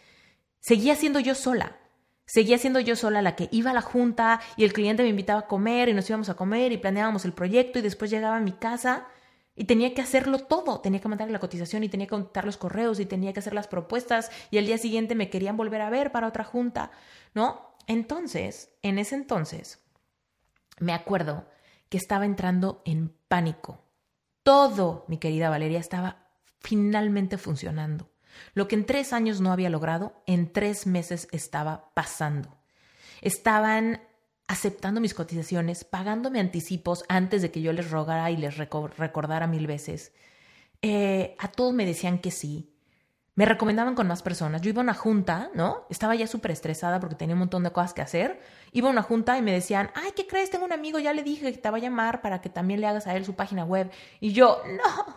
seguía 0.60 0.94
siendo 0.96 1.20
yo 1.20 1.34
sola. 1.34 1.76
Seguía 2.26 2.56
siendo 2.56 2.80
yo 2.80 2.96
sola 2.96 3.20
la 3.20 3.36
que 3.36 3.48
iba 3.52 3.70
a 3.70 3.74
la 3.74 3.82
junta 3.82 4.40
y 4.56 4.64
el 4.64 4.72
cliente 4.72 5.02
me 5.02 5.10
invitaba 5.10 5.40
a 5.40 5.46
comer 5.46 5.88
y 5.88 5.94
nos 5.94 6.08
íbamos 6.08 6.30
a 6.30 6.34
comer 6.34 6.72
y 6.72 6.78
planeábamos 6.78 7.26
el 7.26 7.34
proyecto 7.34 7.78
y 7.78 7.82
después 7.82 8.10
llegaba 8.10 8.36
a 8.36 8.40
mi 8.40 8.52
casa 8.52 9.06
y 9.54 9.64
tenía 9.64 9.92
que 9.92 10.00
hacerlo 10.00 10.38
todo. 10.38 10.80
Tenía 10.80 11.00
que 11.00 11.08
mandar 11.08 11.30
la 11.30 11.38
cotización 11.38 11.84
y 11.84 11.90
tenía 11.90 12.06
que 12.06 12.10
contar 12.10 12.46
los 12.46 12.56
correos 12.56 12.98
y 12.98 13.06
tenía 13.06 13.32
que 13.34 13.40
hacer 13.40 13.52
las 13.52 13.68
propuestas 13.68 14.30
y 14.50 14.56
al 14.56 14.66
día 14.66 14.78
siguiente 14.78 15.14
me 15.14 15.28
querían 15.28 15.56
volver 15.58 15.82
a 15.82 15.90
ver 15.90 16.12
para 16.12 16.28
otra 16.28 16.44
junta, 16.44 16.90
¿no? 17.34 17.76
Entonces, 17.86 18.70
en 18.80 18.98
ese 18.98 19.16
entonces, 19.16 19.84
me 20.78 20.94
acuerdo 20.94 21.46
que 21.90 21.98
estaba 21.98 22.24
entrando 22.24 22.80
en 22.86 23.14
pánico 23.28 23.83
todo, 24.44 25.04
mi 25.08 25.18
querida 25.18 25.50
Valeria, 25.50 25.80
estaba 25.80 26.28
finalmente 26.60 27.36
funcionando. 27.38 28.10
Lo 28.54 28.68
que 28.68 28.76
en 28.76 28.86
tres 28.86 29.12
años 29.12 29.40
no 29.40 29.52
había 29.52 29.70
logrado, 29.70 30.22
en 30.26 30.52
tres 30.52 30.86
meses 30.86 31.28
estaba 31.32 31.90
pasando. 31.94 32.56
Estaban 33.20 34.02
aceptando 34.46 35.00
mis 35.00 35.14
cotizaciones, 35.14 35.84
pagándome 35.84 36.40
anticipos 36.40 37.04
antes 37.08 37.42
de 37.42 37.50
que 37.50 37.62
yo 37.62 37.72
les 37.72 37.90
rogara 37.90 38.30
y 38.30 38.36
les 38.36 38.56
recordara 38.56 39.46
mil 39.46 39.66
veces. 39.66 40.12
Eh, 40.82 41.34
a 41.38 41.48
todos 41.48 41.72
me 41.72 41.86
decían 41.86 42.18
que 42.18 42.30
sí. 42.30 42.73
Me 43.36 43.46
recomendaban 43.46 43.96
con 43.96 44.06
más 44.06 44.22
personas. 44.22 44.62
Yo 44.62 44.68
iba 44.70 44.80
a 44.80 44.84
una 44.84 44.94
junta, 44.94 45.50
¿no? 45.54 45.86
Estaba 45.90 46.14
ya 46.14 46.28
súper 46.28 46.52
estresada 46.52 47.00
porque 47.00 47.16
tenía 47.16 47.34
un 47.34 47.40
montón 47.40 47.64
de 47.64 47.72
cosas 47.72 47.92
que 47.92 48.00
hacer. 48.00 48.40
Iba 48.70 48.88
a 48.88 48.92
una 48.92 49.02
junta 49.02 49.36
y 49.36 49.42
me 49.42 49.50
decían, 49.50 49.90
ay, 49.94 50.12
¿qué 50.14 50.28
crees? 50.28 50.50
Tengo 50.50 50.64
un 50.64 50.72
amigo, 50.72 51.00
ya 51.00 51.12
le 51.12 51.24
dije 51.24 51.50
que 51.52 51.58
te 51.58 51.68
va 51.68 51.78
a 51.78 51.80
llamar 51.80 52.22
para 52.22 52.40
que 52.40 52.48
también 52.48 52.80
le 52.80 52.86
hagas 52.86 53.08
a 53.08 53.16
él 53.16 53.24
su 53.24 53.34
página 53.34 53.64
web. 53.64 53.90
Y 54.20 54.32
yo, 54.32 54.62
no, 54.76 55.16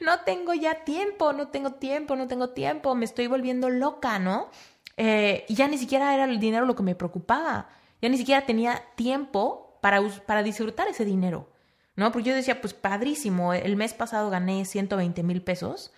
no 0.00 0.20
tengo 0.20 0.54
ya 0.54 0.84
tiempo, 0.84 1.34
no 1.34 1.48
tengo 1.48 1.72
tiempo, 1.72 2.16
no 2.16 2.28
tengo 2.28 2.48
tiempo, 2.50 2.94
me 2.94 3.04
estoy 3.04 3.26
volviendo 3.26 3.68
loca, 3.68 4.18
¿no? 4.18 4.48
Eh, 4.96 5.44
y 5.46 5.54
ya 5.54 5.68
ni 5.68 5.76
siquiera 5.76 6.14
era 6.14 6.24
el 6.24 6.40
dinero 6.40 6.64
lo 6.64 6.74
que 6.74 6.82
me 6.82 6.94
preocupaba. 6.94 7.68
Ya 8.00 8.08
ni 8.08 8.16
siquiera 8.16 8.46
tenía 8.46 8.82
tiempo 8.94 9.78
para, 9.82 10.00
para 10.24 10.42
disfrutar 10.42 10.88
ese 10.88 11.04
dinero, 11.04 11.50
¿no? 11.94 12.10
Porque 12.10 12.30
yo 12.30 12.34
decía, 12.34 12.62
pues 12.62 12.72
padrísimo, 12.72 13.52
el 13.52 13.76
mes 13.76 13.92
pasado 13.92 14.30
gané 14.30 14.64
120 14.64 15.22
mil 15.22 15.42
pesos 15.42 15.92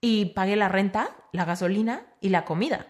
y 0.00 0.26
pagué 0.26 0.56
la 0.56 0.68
renta, 0.68 1.10
la 1.32 1.44
gasolina 1.44 2.06
y 2.20 2.30
la 2.30 2.44
comida. 2.44 2.86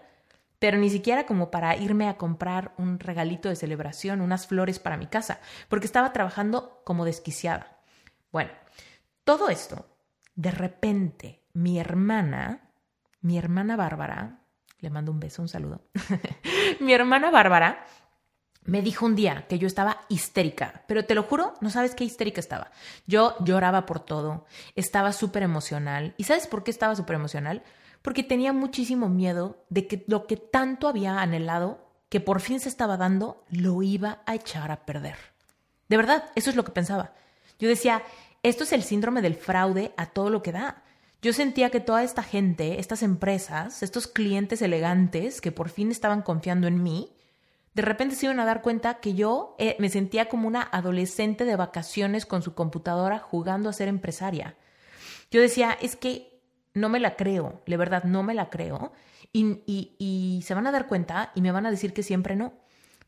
Pero 0.59 0.77
ni 0.77 0.89
siquiera 0.89 1.25
como 1.25 1.51
para 1.51 1.75
irme 1.75 2.07
a 2.07 2.17
comprar 2.17 2.73
un 2.77 2.99
regalito 2.99 3.49
de 3.49 3.55
celebración, 3.55 4.21
unas 4.21 4.47
flores 4.47 4.79
para 4.79 4.97
mi 4.97 5.07
casa, 5.07 5.39
porque 5.69 5.85
estaba 5.85 6.13
trabajando 6.13 6.81
como 6.83 7.05
desquiciada. 7.05 7.77
Bueno, 8.31 8.51
todo 9.23 9.49
esto, 9.49 9.87
de 10.35 10.51
repente, 10.51 11.43
mi 11.53 11.79
hermana, 11.79 12.71
mi 13.21 13.37
hermana 13.37 13.75
Bárbara, 13.75 14.41
le 14.79 14.89
mando 14.89 15.11
un 15.11 15.19
beso, 15.19 15.41
un 15.41 15.47
saludo, 15.47 15.81
mi 16.79 16.93
hermana 16.93 17.29
Bárbara 17.29 17.85
me 18.67 18.81
dijo 18.81 19.05
un 19.05 19.15
día 19.15 19.45
que 19.47 19.57
yo 19.57 19.65
estaba 19.65 20.01
histérica, 20.09 20.83
pero 20.87 21.05
te 21.05 21.15
lo 21.15 21.23
juro, 21.23 21.53
no 21.61 21.69
sabes 21.69 21.95
qué 21.95 22.03
histérica 22.03 22.41
estaba. 22.41 22.69
Yo 23.07 23.35
lloraba 23.39 23.85
por 23.85 24.01
todo, 24.01 24.45
estaba 24.75 25.13
súper 25.13 25.41
emocional. 25.41 26.13
¿Y 26.17 26.25
sabes 26.25 26.47
por 26.47 26.65
qué 26.65 26.71
estaba 26.71 26.93
súper 26.95 27.15
emocional? 27.15 27.63
Porque 28.01 28.23
tenía 28.23 28.51
muchísimo 28.51 29.07
miedo 29.07 29.63
de 29.69 29.87
que 29.87 30.03
lo 30.07 30.27
que 30.27 30.35
tanto 30.35 30.89
había 30.89 31.21
anhelado, 31.21 31.79
que 32.09 32.19
por 32.19 32.41
fin 32.41 32.59
se 32.59 32.67
estaba 32.67 32.97
dando, 32.97 33.45
lo 33.49 33.81
iba 33.83 34.21
a 34.25 34.35
echar 34.35 34.69
a 34.69 34.85
perder. 34.85 35.15
De 35.87 35.95
verdad, 35.95 36.25
eso 36.35 36.49
es 36.49 36.57
lo 36.57 36.65
que 36.65 36.71
pensaba. 36.73 37.13
Yo 37.59 37.69
decía, 37.69 38.03
esto 38.43 38.65
es 38.65 38.73
el 38.73 38.83
síndrome 38.83 39.21
del 39.21 39.35
fraude 39.35 39.93
a 39.95 40.07
todo 40.07 40.29
lo 40.29 40.43
que 40.43 40.51
da. 40.51 40.83
Yo 41.21 41.31
sentía 41.31 41.69
que 41.69 41.79
toda 41.79 42.03
esta 42.03 42.21
gente, 42.21 42.81
estas 42.81 43.01
empresas, 43.01 43.81
estos 43.81 44.07
clientes 44.07 44.61
elegantes 44.61 45.39
que 45.39 45.53
por 45.53 45.69
fin 45.69 45.89
estaban 45.89 46.21
confiando 46.21 46.67
en 46.67 46.83
mí, 46.83 47.16
de 47.77 47.83
repente 47.83 48.15
se 48.15 48.25
iban 48.25 48.39
a 48.39 48.45
dar 48.45 48.63
cuenta 48.63 48.95
que 48.95 49.13
yo 49.13 49.55
eh, 49.59 49.75
me 49.77 49.89
sentía 49.89 50.29
como 50.29 50.47
una 50.47 50.63
adolescente 50.63 51.45
de 51.45 51.55
vacaciones 51.55 52.25
con 52.25 52.41
su 52.41 52.55
computadora 52.55 53.19
jugando 53.19 53.69
a 53.69 53.73
ser 53.73 53.87
empresaria. 53.87 54.55
Yo 55.29 55.41
decía, 55.41 55.77
es 55.79 55.95
que 55.95 56.41
no 56.73 56.89
me 56.89 56.99
la 56.99 57.15
creo, 57.15 57.61
de 57.67 57.77
verdad 57.77 58.03
no 58.03 58.23
me 58.23 58.33
la 58.33 58.49
creo, 58.49 58.93
y, 59.31 59.61
y 59.67 60.41
se 60.41 60.55
van 60.55 60.65
a 60.65 60.71
dar 60.71 60.87
cuenta 60.87 61.31
y 61.35 61.41
me 61.41 61.51
van 61.51 61.67
a 61.67 61.69
decir 61.69 61.93
que 61.93 62.01
siempre 62.01 62.35
no. 62.35 62.53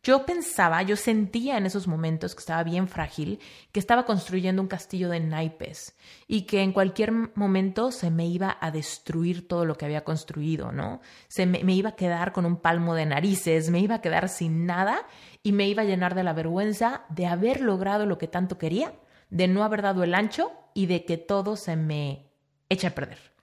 Yo 0.01 0.25
pensaba, 0.25 0.81
yo 0.81 0.95
sentía 0.95 1.57
en 1.57 1.65
esos 1.65 1.85
momentos 1.85 2.33
que 2.33 2.39
estaba 2.39 2.63
bien 2.63 2.87
frágil, 2.87 3.39
que 3.73 3.81
estaba 3.81 4.05
construyendo 4.05 4.61
un 4.61 4.69
castillo 4.69 5.09
de 5.09 5.19
naipes 5.19 5.97
y 6.25 6.43
que 6.43 6.61
en 6.61 6.71
cualquier 6.71 7.11
momento 7.11 7.91
se 7.91 8.09
me 8.09 8.25
iba 8.25 8.57
a 8.61 8.71
destruir 8.71 9.47
todo 9.47 9.65
lo 9.65 9.75
que 9.75 9.83
había 9.83 10.05
construido, 10.05 10.71
¿no? 10.71 11.01
Se 11.27 11.45
me, 11.45 11.59
iba 11.73 11.89
a 11.89 11.95
quedar 11.95 12.31
con 12.31 12.45
un 12.45 12.55
palmo 12.55 12.95
de 12.95 13.05
narices, 13.05 13.69
me 13.69 13.79
iba 13.79 13.95
a 13.95 14.01
quedar 14.01 14.29
sin 14.29 14.65
nada 14.65 15.05
y 15.43 15.51
me 15.51 15.67
iba 15.67 15.81
a 15.81 15.85
llenar 15.85 16.15
de 16.15 16.23
la 16.23 16.31
vergüenza 16.31 17.03
de 17.09 17.25
haber 17.25 17.59
logrado 17.59 18.05
lo 18.05 18.17
que 18.17 18.29
tanto 18.29 18.57
quería, 18.57 18.93
de 19.29 19.49
no 19.49 19.65
haber 19.65 19.81
dado 19.81 20.03
el 20.03 20.13
ancho 20.13 20.51
y 20.73 20.85
de 20.85 21.03
que 21.03 21.17
todo 21.17 21.57
se 21.57 21.75
me 21.75 22.31
echa 22.69 22.89
a 22.89 22.95
perder. 22.95 23.38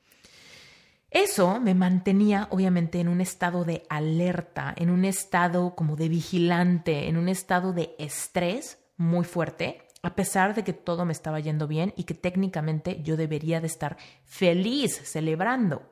Eso 1.10 1.60
me 1.60 1.74
mantenía 1.74 2.48
obviamente 2.50 3.00
en 3.00 3.08
un 3.08 3.20
estado 3.20 3.64
de 3.64 3.84
alerta, 3.88 4.74
en 4.76 4.90
un 4.90 5.04
estado 5.04 5.74
como 5.74 5.96
de 5.96 6.08
vigilante, 6.08 7.08
en 7.08 7.16
un 7.16 7.28
estado 7.28 7.72
de 7.72 7.94
estrés 7.98 8.78
muy 8.96 9.24
fuerte, 9.24 9.82
a 10.02 10.14
pesar 10.14 10.54
de 10.54 10.64
que 10.64 10.72
todo 10.72 11.04
me 11.04 11.12
estaba 11.12 11.40
yendo 11.40 11.66
bien 11.68 11.92
y 11.96 12.04
que 12.04 12.14
técnicamente 12.14 13.02
yo 13.02 13.16
debería 13.16 13.60
de 13.60 13.66
estar 13.66 13.96
feliz, 14.24 15.00
celebrando. 15.04 15.90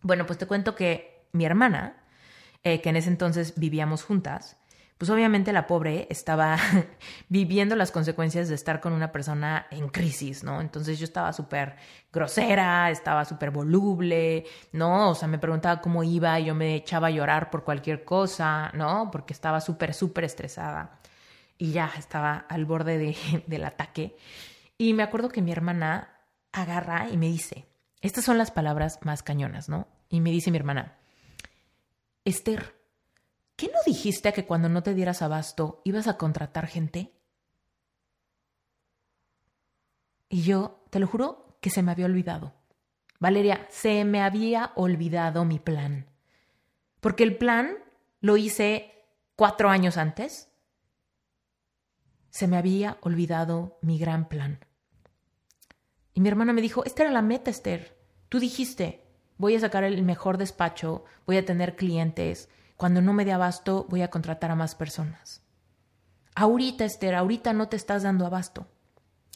Bueno, 0.00 0.26
pues 0.26 0.38
te 0.38 0.46
cuento 0.46 0.74
que 0.74 1.28
mi 1.32 1.44
hermana, 1.44 2.04
eh, 2.64 2.80
que 2.80 2.90
en 2.90 2.96
ese 2.96 3.08
entonces 3.08 3.54
vivíamos 3.56 4.02
juntas, 4.02 4.56
pues 5.02 5.10
obviamente 5.10 5.52
la 5.52 5.66
pobre 5.66 6.06
estaba 6.10 6.56
viviendo 7.28 7.74
las 7.74 7.90
consecuencias 7.90 8.48
de 8.48 8.54
estar 8.54 8.80
con 8.80 8.92
una 8.92 9.10
persona 9.10 9.66
en 9.72 9.88
crisis, 9.88 10.44
¿no? 10.44 10.60
Entonces 10.60 10.96
yo 11.00 11.04
estaba 11.06 11.32
súper 11.32 11.74
grosera, 12.12 12.88
estaba 12.88 13.24
súper 13.24 13.50
voluble, 13.50 14.44
¿no? 14.70 15.10
O 15.10 15.16
sea, 15.16 15.26
me 15.26 15.40
preguntaba 15.40 15.80
cómo 15.80 16.04
iba 16.04 16.38
y 16.38 16.44
yo 16.44 16.54
me 16.54 16.76
echaba 16.76 17.08
a 17.08 17.10
llorar 17.10 17.50
por 17.50 17.64
cualquier 17.64 18.04
cosa, 18.04 18.70
¿no? 18.74 19.10
Porque 19.10 19.32
estaba 19.32 19.60
súper, 19.60 19.92
súper 19.92 20.22
estresada 20.22 21.00
y 21.58 21.72
ya 21.72 21.90
estaba 21.98 22.46
al 22.48 22.64
borde 22.64 22.96
de, 22.96 23.16
del 23.48 23.64
ataque. 23.64 24.16
Y 24.78 24.94
me 24.94 25.02
acuerdo 25.02 25.30
que 25.30 25.42
mi 25.42 25.50
hermana 25.50 26.10
agarra 26.52 27.08
y 27.10 27.16
me 27.16 27.26
dice, 27.26 27.66
estas 28.02 28.24
son 28.24 28.38
las 28.38 28.52
palabras 28.52 29.00
más 29.02 29.24
cañonas, 29.24 29.68
¿no? 29.68 29.88
Y 30.08 30.20
me 30.20 30.30
dice 30.30 30.52
mi 30.52 30.58
hermana, 30.58 30.96
Esther, 32.24 32.81
¿Qué 33.62 33.68
no 33.68 33.78
dijiste 33.86 34.32
que 34.32 34.44
cuando 34.44 34.68
no 34.68 34.82
te 34.82 34.92
dieras 34.92 35.22
abasto 35.22 35.82
ibas 35.84 36.08
a 36.08 36.16
contratar 36.16 36.66
gente? 36.66 37.12
Y 40.28 40.42
yo, 40.42 40.82
te 40.90 40.98
lo 40.98 41.06
juro, 41.06 41.58
que 41.60 41.70
se 41.70 41.80
me 41.80 41.92
había 41.92 42.06
olvidado. 42.06 42.54
Valeria, 43.20 43.64
se 43.70 44.04
me 44.04 44.20
había 44.20 44.72
olvidado 44.74 45.44
mi 45.44 45.60
plan. 45.60 46.10
Porque 47.00 47.22
el 47.22 47.38
plan 47.38 47.76
lo 48.20 48.36
hice 48.36 49.04
cuatro 49.36 49.68
años 49.68 49.96
antes. 49.96 50.48
Se 52.30 52.48
me 52.48 52.56
había 52.56 52.98
olvidado 53.00 53.78
mi 53.80 53.96
gran 53.96 54.28
plan. 54.28 54.58
Y 56.14 56.20
mi 56.20 56.28
hermana 56.28 56.52
me 56.52 56.62
dijo, 56.62 56.84
esta 56.84 57.04
era 57.04 57.12
la 57.12 57.22
meta, 57.22 57.52
Esther. 57.52 57.96
Tú 58.28 58.40
dijiste, 58.40 59.06
voy 59.38 59.54
a 59.54 59.60
sacar 59.60 59.84
el 59.84 60.02
mejor 60.02 60.36
despacho, 60.36 61.04
voy 61.26 61.36
a 61.36 61.44
tener 61.44 61.76
clientes, 61.76 62.48
cuando 62.82 63.00
no 63.00 63.12
me 63.12 63.24
dé 63.24 63.30
abasto, 63.30 63.86
voy 63.88 64.02
a 64.02 64.10
contratar 64.10 64.50
a 64.50 64.56
más 64.56 64.74
personas. 64.74 65.40
Ahorita, 66.34 66.84
Esther, 66.84 67.14
ahorita 67.14 67.52
no 67.52 67.68
te 67.68 67.76
estás 67.76 68.02
dando 68.02 68.26
abasto. 68.26 68.66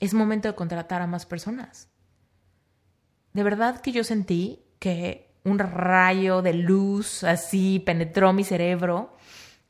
Es 0.00 0.14
momento 0.14 0.48
de 0.48 0.56
contratar 0.56 1.00
a 1.00 1.06
más 1.06 1.26
personas. 1.26 1.88
De 3.34 3.44
verdad 3.44 3.80
que 3.80 3.92
yo 3.92 4.02
sentí 4.02 4.64
que 4.80 5.32
un 5.44 5.60
rayo 5.60 6.42
de 6.42 6.54
luz 6.54 7.22
así 7.22 7.78
penetró 7.78 8.32
mi 8.32 8.42
cerebro 8.42 9.14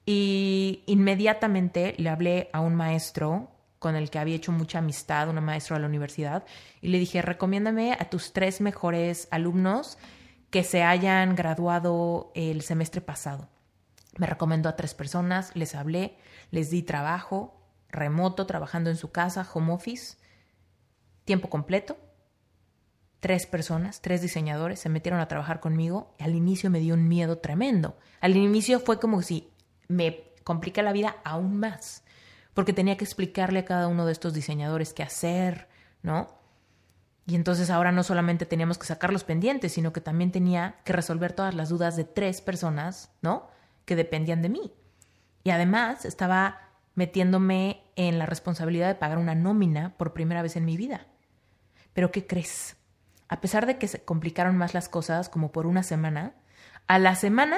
y 0.06 0.82
inmediatamente 0.86 1.96
le 1.98 2.08
hablé 2.08 2.48
a 2.54 2.60
un 2.60 2.74
maestro 2.74 3.50
con 3.78 3.94
el 3.94 4.08
que 4.08 4.18
había 4.18 4.36
hecho 4.36 4.52
mucha 4.52 4.78
amistad, 4.78 5.28
un 5.28 5.44
maestro 5.44 5.76
de 5.76 5.82
la 5.82 5.88
universidad, 5.88 6.46
y 6.80 6.88
le 6.88 6.98
dije, 6.98 7.20
recomiéndame 7.20 7.92
a 7.92 8.08
tus 8.08 8.32
tres 8.32 8.62
mejores 8.62 9.28
alumnos 9.30 9.98
que 10.48 10.64
se 10.64 10.82
hayan 10.82 11.34
graduado 11.34 12.32
el 12.34 12.62
semestre 12.62 13.02
pasado. 13.02 13.50
Me 14.16 14.26
recomendó 14.26 14.68
a 14.68 14.76
tres 14.76 14.94
personas, 14.94 15.54
les 15.54 15.74
hablé, 15.74 16.16
les 16.50 16.70
di 16.70 16.82
trabajo 16.82 17.56
remoto, 17.88 18.46
trabajando 18.46 18.90
en 18.90 18.96
su 18.96 19.10
casa, 19.10 19.46
home 19.52 19.72
office, 19.72 20.16
tiempo 21.24 21.48
completo. 21.48 21.96
Tres 23.20 23.46
personas, 23.46 24.00
tres 24.00 24.22
diseñadores 24.22 24.78
se 24.78 24.88
metieron 24.88 25.20
a 25.20 25.28
trabajar 25.28 25.60
conmigo 25.60 26.14
y 26.18 26.24
al 26.24 26.34
inicio 26.34 26.70
me 26.70 26.80
dio 26.80 26.94
un 26.94 27.08
miedo 27.08 27.38
tremendo. 27.38 27.96
Al 28.20 28.36
inicio 28.36 28.78
fue 28.80 29.00
como 29.00 29.22
si 29.22 29.50
me 29.88 30.32
complica 30.44 30.82
la 30.82 30.92
vida 30.92 31.16
aún 31.24 31.58
más, 31.58 32.04
porque 32.54 32.72
tenía 32.72 32.96
que 32.96 33.04
explicarle 33.04 33.60
a 33.60 33.64
cada 33.64 33.88
uno 33.88 34.06
de 34.06 34.12
estos 34.12 34.32
diseñadores 34.34 34.92
qué 34.92 35.02
hacer, 35.02 35.68
¿no? 36.02 36.28
Y 37.26 37.34
entonces 37.34 37.70
ahora 37.70 37.90
no 37.90 38.04
solamente 38.04 38.46
teníamos 38.46 38.78
que 38.78 38.86
sacar 38.86 39.12
los 39.12 39.24
pendientes, 39.24 39.72
sino 39.72 39.92
que 39.92 40.00
también 40.00 40.30
tenía 40.30 40.76
que 40.84 40.92
resolver 40.92 41.32
todas 41.32 41.54
las 41.54 41.68
dudas 41.68 41.96
de 41.96 42.04
tres 42.04 42.40
personas, 42.40 43.10
¿no? 43.22 43.48
Que 43.86 43.96
dependían 43.96 44.42
de 44.42 44.50
mí. 44.50 44.74
Y 45.44 45.50
además 45.50 46.04
estaba 46.04 46.60
metiéndome 46.94 47.84
en 47.94 48.18
la 48.18 48.26
responsabilidad 48.26 48.88
de 48.88 48.94
pagar 48.96 49.16
una 49.16 49.34
nómina 49.34 49.96
por 49.96 50.12
primera 50.12 50.42
vez 50.42 50.56
en 50.56 50.66
mi 50.66 50.76
vida. 50.76 51.06
Pero 51.94 52.10
¿qué 52.10 52.26
crees? 52.26 52.76
A 53.28 53.40
pesar 53.40 53.64
de 53.64 53.78
que 53.78 53.88
se 53.88 54.04
complicaron 54.04 54.56
más 54.56 54.74
las 54.74 54.88
cosas 54.88 55.28
como 55.28 55.52
por 55.52 55.66
una 55.66 55.82
semana, 55.82 56.34
a 56.86 56.98
la 56.98 57.14
semana 57.14 57.56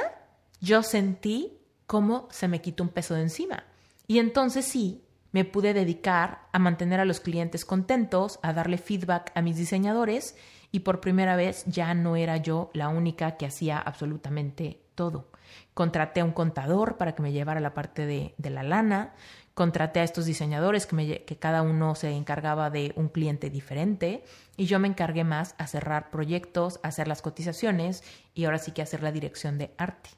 yo 0.61 0.83
sentí 0.83 1.59
cómo 1.87 2.29
se 2.31 2.47
me 2.47 2.61
quitó 2.61 2.85
un 2.85 2.91
peso 2.91 3.15
de 3.15 3.23
encima. 3.23 3.65
Y 4.07 4.19
entonces 4.19 4.65
sí, 4.65 5.05
me 5.33 5.45
pude 5.45 5.75
dedicar 5.75 6.49
a 6.53 6.59
mantener 6.59 7.01
a 7.01 7.05
los 7.05 7.21
clientes 7.21 7.65
contentos, 7.65 8.39
a 8.43 8.53
darle 8.53 8.79
feedback 8.79 9.33
a 9.35 9.43
mis 9.43 9.57
diseñadores 9.57 10.37
y 10.73 10.81
por 10.81 11.01
primera 11.01 11.37
vez 11.37 11.65
ya 11.67 11.95
no 11.95 12.17
era 12.17 12.37
yo 12.39 12.71
la 12.75 12.89
única 12.89 13.37
que 13.37 13.47
hacía 13.47 13.79
absolutamente 13.79 14.83
todo. 14.99 15.31
Contraté 15.75 16.21
a 16.21 16.25
un 16.25 16.33
contador 16.33 16.97
para 16.97 17.15
que 17.15 17.23
me 17.23 17.31
llevara 17.31 17.61
la 17.61 17.73
parte 17.73 18.05
de, 18.05 18.35
la 18.51 18.65
lana. 18.65 19.15
Contraté 19.55 20.01
a 20.01 20.03
estos 20.03 20.27
diseñadores 20.27 20.87
que, 20.87 21.25
que 21.25 21.37
cada 21.39 21.63
uno 21.63 21.95
se 21.95 22.11
encargaba 22.11 22.69
de 22.69 22.93
un 22.97 23.09
cliente 23.09 23.49
diferente. 23.49 24.25
Y 24.57 24.67
yo 24.67 24.81
me 24.81 24.89
encargué 24.89 25.23
más 25.23 25.55
a 25.57 25.69
cerrar 25.69 26.11
proyectos, 26.11 26.81
a 26.83 26.89
hacer 26.89 27.07
las 27.07 27.23
cotizaciones 27.23 28.03
y 28.35 28.45
ahora 28.45 28.59
sí 28.59 28.73
que 28.73 28.83
hacer 28.83 29.05
la 29.05 29.13
dirección 29.13 29.57
de 29.57 29.71
arte. 29.79 30.11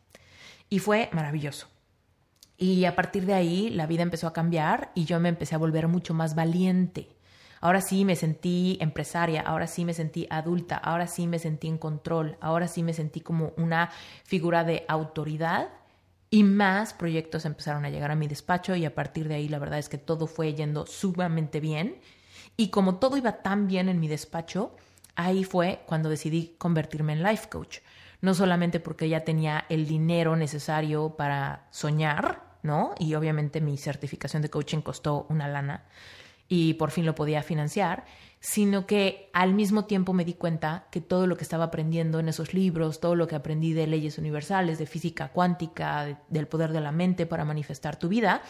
Y 0.71 0.79
fue 0.79 1.11
maravilloso. 1.13 1.69
Y 2.57 2.87
a 2.87 2.97
partir 2.97 3.27
de 3.27 3.35
ahí 3.35 3.69
la 3.69 3.87
vida 3.87 4.03
empezó 4.03 4.27
a 4.29 4.33
cambiar 4.33 4.93
y 4.95 5.05
yo 5.05 5.21
me 5.21 5.29
empecé 5.29 5.57
a 5.57 5.59
volver 5.59 5.89
mucho 5.89 6.15
más 6.15 6.35
valiente 6.35 7.20
Ahora 7.61 7.83
sí 7.83 8.05
me 8.05 8.17
sentí 8.17 8.79
empresaria, 8.81 9.43
ahora 9.43 9.67
sí 9.67 9.85
me 9.85 9.93
sentí 9.93 10.27
adulta, 10.31 10.77
ahora 10.77 11.07
sí 11.07 11.27
me 11.27 11.39
sentí 11.39 11.69
en 11.69 11.79
control, 11.79 12.39
ahora 12.41 12.69
sí 12.69 12.83
me 12.83 12.95
sentí 12.95 13.21
como 13.21 13.53
una 13.57 13.91
figura 14.25 14.65
de 14.65 14.85
autoridad 14.89 15.69
y 16.31 16.43
más 16.43 16.95
proyectos 16.95 17.45
empezaron 17.45 17.85
a 17.85 17.91
llegar 17.91 18.11
a 18.11 18.15
mi 18.15 18.29
despacho 18.29 18.77
y 18.77 18.87
a 18.87 18.95
partir 18.95 19.29
de 19.29 19.35
ahí 19.35 19.49
la 19.49 19.59
verdad 19.59 19.79
es 19.79 19.89
que 19.89 19.99
todo 19.99 20.27
fue 20.27 20.55
yendo 20.55 20.87
sumamente 20.87 21.61
bien 21.61 22.01
y 22.57 22.69
como 22.69 22.97
todo 22.97 23.17
iba 23.17 23.43
tan 23.43 23.67
bien 23.67 23.89
en 23.89 24.01
mi 24.01 24.09
despacho, 24.09 24.75
ahí 25.15 25.45
fue 25.45 25.83
cuando 25.87 26.09
decidí 26.09 26.55
convertirme 26.59 27.13
en 27.13 27.23
life 27.23 27.49
coach. 27.49 27.79
No 28.23 28.35
solamente 28.35 28.81
porque 28.81 29.09
ya 29.09 29.21
tenía 29.21 29.65
el 29.69 29.87
dinero 29.87 30.37
necesario 30.37 31.17
para 31.17 31.67
soñar, 31.71 32.43
¿no? 32.63 32.95
Y 32.99 33.15
obviamente 33.15 33.61
mi 33.61 33.79
certificación 33.79 34.43
de 34.43 34.51
coaching 34.51 34.83
costó 34.83 35.27
una 35.31 35.49
lana, 35.49 35.85
y 36.53 36.75
por 36.75 36.91
fin 36.91 37.07
lo 37.07 37.15
podía 37.15 37.45
financiar, 37.45 38.05
sino 38.41 38.85
que 38.85 39.31
al 39.33 39.55
mismo 39.55 39.85
tiempo 39.85 40.13
me 40.13 40.25
di 40.25 40.35
cuenta 40.35 40.89
que 40.91 41.01
todo 41.01 41.29
lo 41.29 41.37
que 41.37 41.45
estaba 41.45 41.65
aprendiendo 41.65 42.19
en 42.19 42.29
esos 42.29 42.55
libros, 42.55 42.99
todo 42.99 43.15
lo 43.15 43.29
que 43.29 43.37
aprendí 43.37 43.73
de 43.73 43.87
leyes 43.87 44.19
universales, 44.19 44.77
de 44.79 44.87
física 44.87 45.29
cuántica, 45.29 46.21
del 46.29 46.49
poder 46.49 46.73
de 46.73 46.81
la 46.81 46.91
mente 46.91 47.25
para 47.25 47.45
manifestar 47.45 47.97
tu 47.97 48.09
vida, 48.09 48.43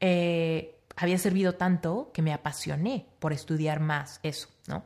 eh, 0.00 0.78
había 0.96 1.16
servido 1.16 1.54
tanto 1.54 2.10
que 2.12 2.20
me 2.20 2.34
apasioné 2.34 3.06
por 3.18 3.32
estudiar 3.32 3.80
más 3.80 4.20
eso, 4.22 4.48
¿no? 4.68 4.84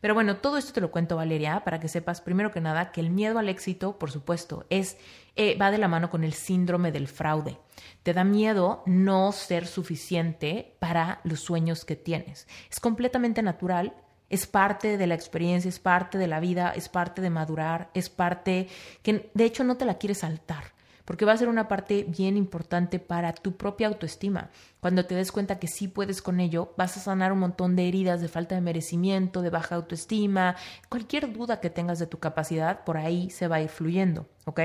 Pero 0.00 0.14
bueno, 0.14 0.38
todo 0.38 0.56
esto 0.56 0.72
te 0.72 0.80
lo 0.80 0.90
cuento, 0.90 1.16
Valeria, 1.16 1.62
para 1.64 1.78
que 1.78 1.88
sepas, 1.88 2.20
primero 2.20 2.50
que 2.50 2.60
nada, 2.60 2.90
que 2.90 3.00
el 3.00 3.10
miedo 3.10 3.38
al 3.38 3.48
éxito, 3.48 3.98
por 3.98 4.10
supuesto, 4.10 4.64
es, 4.70 4.96
eh, 5.36 5.56
va 5.58 5.70
de 5.70 5.78
la 5.78 5.88
mano 5.88 6.08
con 6.08 6.24
el 6.24 6.32
síndrome 6.32 6.90
del 6.90 7.06
fraude. 7.06 7.58
Te 8.02 8.14
da 8.14 8.24
miedo 8.24 8.82
no 8.86 9.32
ser 9.32 9.66
suficiente 9.66 10.76
para 10.78 11.20
los 11.24 11.40
sueños 11.40 11.84
que 11.84 11.96
tienes. 11.96 12.48
Es 12.70 12.80
completamente 12.80 13.42
natural, 13.42 13.94
es 14.30 14.46
parte 14.46 14.96
de 14.96 15.06
la 15.06 15.14
experiencia, 15.14 15.68
es 15.68 15.80
parte 15.80 16.16
de 16.16 16.28
la 16.28 16.40
vida, 16.40 16.72
es 16.74 16.88
parte 16.88 17.20
de 17.20 17.30
madurar, 17.30 17.90
es 17.92 18.08
parte 18.08 18.68
que 19.02 19.30
de 19.34 19.44
hecho 19.44 19.64
no 19.64 19.76
te 19.76 19.84
la 19.84 19.98
quieres 19.98 20.18
saltar 20.18 20.79
porque 21.10 21.24
va 21.24 21.32
a 21.32 21.36
ser 21.36 21.48
una 21.48 21.66
parte 21.66 22.04
bien 22.06 22.36
importante 22.36 23.00
para 23.00 23.32
tu 23.32 23.56
propia 23.56 23.88
autoestima. 23.88 24.50
Cuando 24.78 25.06
te 25.06 25.16
des 25.16 25.32
cuenta 25.32 25.58
que 25.58 25.66
sí 25.66 25.88
puedes 25.88 26.22
con 26.22 26.38
ello, 26.38 26.72
vas 26.76 26.96
a 26.96 27.00
sanar 27.00 27.32
un 27.32 27.40
montón 27.40 27.74
de 27.74 27.88
heridas 27.88 28.20
de 28.20 28.28
falta 28.28 28.54
de 28.54 28.60
merecimiento, 28.60 29.42
de 29.42 29.50
baja 29.50 29.74
autoestima, 29.74 30.54
cualquier 30.88 31.32
duda 31.32 31.58
que 31.58 31.68
tengas 31.68 31.98
de 31.98 32.06
tu 32.06 32.20
capacidad, 32.20 32.84
por 32.84 32.96
ahí 32.96 33.28
se 33.28 33.48
va 33.48 33.56
a 33.56 33.60
ir 33.60 33.70
fluyendo, 33.70 34.28
¿ok? 34.44 34.60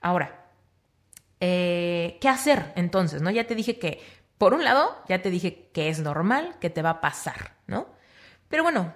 Ahora, 0.00 0.46
eh, 1.40 2.18
¿qué 2.20 2.28
hacer 2.28 2.72
entonces? 2.76 3.20
¿No? 3.20 3.32
Ya 3.32 3.48
te 3.48 3.56
dije 3.56 3.76
que, 3.80 4.00
por 4.38 4.54
un 4.54 4.62
lado, 4.62 4.96
ya 5.08 5.22
te 5.22 5.30
dije 5.30 5.70
que 5.72 5.88
es 5.88 5.98
normal, 5.98 6.54
que 6.60 6.70
te 6.70 6.82
va 6.82 6.90
a 6.90 7.00
pasar, 7.00 7.56
¿no? 7.66 7.88
Pero 8.46 8.62
bueno, 8.62 8.94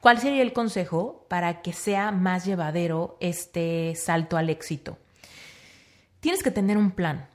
¿cuál 0.00 0.20
sería 0.20 0.42
el 0.42 0.52
consejo 0.52 1.26
para 1.28 1.60
que 1.60 1.72
sea 1.72 2.12
más 2.12 2.44
llevadero 2.44 3.16
este 3.18 3.96
salto 3.96 4.36
al 4.36 4.48
éxito? 4.48 4.96
Tienes 6.20 6.42
que 6.42 6.50
tener 6.50 6.76
un 6.78 6.92
plan. 6.92 7.28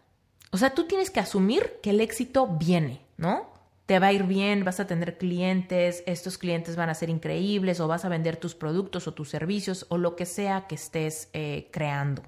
O 0.52 0.58
sea, 0.58 0.74
tú 0.74 0.86
tienes 0.86 1.10
que 1.10 1.20
asumir 1.20 1.80
que 1.84 1.90
el 1.90 2.02
éxito 2.02 2.48
viene, 2.48 3.06
¿no? 3.18 3.54
Te 3.86 4.00
va 4.00 4.08
a 4.08 4.14
ir 4.14 4.24
bien, 4.24 4.64
vas 4.64 4.80
a 4.80 4.88
tener 4.88 5.18
clientes, 5.18 6.04
estos 6.08 6.38
clientes 6.38 6.76
van 6.76 6.90
a 6.90 6.96
ser 6.96 7.10
increíbles 7.10 7.80
o 7.80 7.88
vas 7.88 8.06
a 8.06 8.10
vender 8.10 8.38
tus 8.38 8.56
productos 8.56 9.08
o 9.08 9.14
tus 9.14 9.30
servicios 9.30 9.86
o 9.90 9.98
lo 9.98 10.16
que 10.16 10.26
sea 10.26 10.66
que 10.68 10.76
estés 10.76 11.30
eh, 11.34 11.70
creando. 11.72 12.24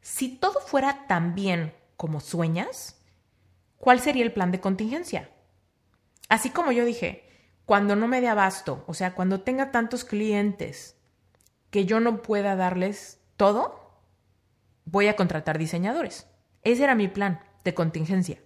Si 0.00 0.30
todo 0.30 0.60
fuera 0.60 1.06
tan 1.06 1.34
bien 1.34 1.74
como 1.96 2.20
sueñas, 2.20 2.96
¿cuál 3.76 4.00
sería 4.00 4.24
el 4.24 4.32
plan 4.32 4.50
de 4.50 4.60
contingencia? 4.60 5.30
Así 6.28 6.50
como 6.50 6.72
yo 6.72 6.84
dije, 6.84 7.28
cuando 7.64 7.94
no 7.94 8.08
me 8.08 8.20
dé 8.20 8.28
abasto, 8.28 8.84
o 8.86 8.94
sea, 8.94 9.14
cuando 9.14 9.42
tenga 9.42 9.70
tantos 9.70 10.04
clientes 10.04 10.96
que 11.70 11.84
yo 11.84 12.00
no 12.00 12.22
pueda 12.22 12.56
darles 12.56 13.20
todo, 13.36 13.87
voy 14.90 15.08
a 15.08 15.16
contratar 15.16 15.58
diseñadores. 15.58 16.26
Ese 16.62 16.84
era 16.84 16.94
mi 16.94 17.08
plan 17.08 17.40
de 17.64 17.74
contingencia. 17.74 18.38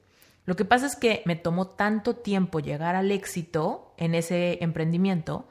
Lo 0.45 0.57
que 0.57 0.65
pasa 0.65 0.87
es 0.87 0.97
que 0.97 1.23
me 1.25 1.37
tomó 1.37 1.69
tanto 1.69 2.17
tiempo 2.17 2.61
llegar 2.61 2.97
al 2.97 3.11
éxito 3.11 3.95
en 3.97 4.15
ese 4.15 4.59
emprendimiento 4.63 5.49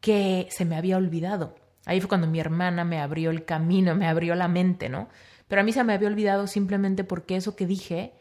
que 0.00 0.48
se 0.50 0.64
me 0.64 0.76
había 0.76 0.98
olvidado. 0.98 1.56
Ahí 1.86 2.00
fue 2.00 2.08
cuando 2.08 2.26
mi 2.26 2.38
hermana 2.38 2.84
me 2.84 3.00
abrió 3.00 3.30
el 3.30 3.44
camino, 3.44 3.94
me 3.94 4.06
abrió 4.06 4.34
la 4.34 4.48
mente, 4.48 4.88
¿no? 4.88 5.08
Pero 5.48 5.62
a 5.62 5.64
mí 5.64 5.72
se 5.72 5.82
me 5.82 5.94
había 5.94 6.08
olvidado 6.08 6.46
simplemente 6.46 7.04
porque 7.04 7.36
eso 7.36 7.56
que 7.56 7.66
dije 7.66 8.12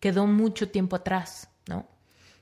quedó 0.00 0.26
mucho 0.26 0.70
tiempo 0.70 0.96
atrás, 0.96 1.50
¿no? 1.68 1.88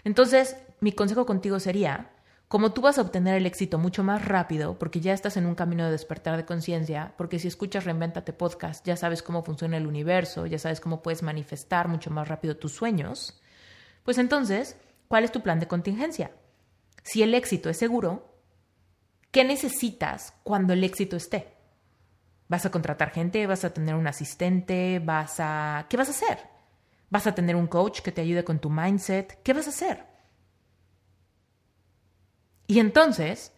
Entonces, 0.05 0.57
mi 0.81 0.93
consejo 0.93 1.25
contigo 1.25 1.59
sería, 1.61 2.11
como 2.55 2.71
tú 2.71 2.83
vas 2.83 2.99
a 2.99 3.03
obtener 3.03 3.35
el 3.35 3.47
éxito 3.47 3.81
mucho 3.81 4.05
más 4.05 4.25
rápido, 4.25 4.79
porque 4.79 5.01
ya 5.01 5.13
estás 5.13 5.37
en 5.37 5.47
un 5.47 5.57
camino 5.57 5.87
de 5.87 5.91
despertar 5.91 6.37
de 6.37 6.45
conciencia, 6.45 7.13
porque 7.19 7.41
si 7.41 7.49
escuchas 7.49 7.83
Reinventate 7.83 8.33
Podcast, 8.33 8.87
ya 8.87 8.97
sabes 8.97 9.25
cómo 9.25 9.43
funciona 9.43 9.77
el 9.77 9.89
universo, 9.89 10.47
ya 10.47 10.61
sabes 10.61 10.81
cómo 10.81 11.03
puedes 11.03 11.25
manifestar 11.25 11.89
mucho 11.89 12.13
más 12.13 12.29
rápido 12.29 12.57
tus 12.57 12.71
sueños, 12.71 13.43
pues 14.05 14.19
entonces, 14.19 14.77
¿cuál 15.09 15.25
es 15.25 15.33
tu 15.33 15.43
plan 15.43 15.59
de 15.59 15.67
contingencia? 15.67 16.31
Si 17.03 17.25
el 17.25 17.35
éxito 17.35 17.71
es 17.71 17.77
seguro, 17.77 18.39
¿qué 19.33 19.43
necesitas 19.43 20.35
cuando 20.45 20.75
el 20.75 20.85
éxito 20.85 21.17
esté? 21.17 21.57
¿Vas 22.47 22.65
a 22.67 22.71
contratar 22.71 23.11
gente? 23.11 23.49
¿Vas 23.49 23.65
a 23.65 23.75
tener 23.75 23.97
un 23.97 24.07
asistente? 24.07 25.03
¿Vas 25.05 25.41
a... 25.41 25.87
¿Qué 25.91 25.97
vas 25.97 26.07
a 26.07 26.13
hacer? 26.13 26.39
¿Vas 27.11 27.27
a 27.27 27.35
tener 27.35 27.57
un 27.57 27.67
coach 27.67 28.01
que 28.01 28.13
te 28.13 28.21
ayude 28.21 28.45
con 28.45 28.61
tu 28.61 28.71
mindset? 28.71 29.43
¿Qué 29.43 29.53
vas 29.53 29.67
a 29.67 29.71
hacer? 29.71 30.14
Y 32.67 32.79
entonces, 32.79 33.53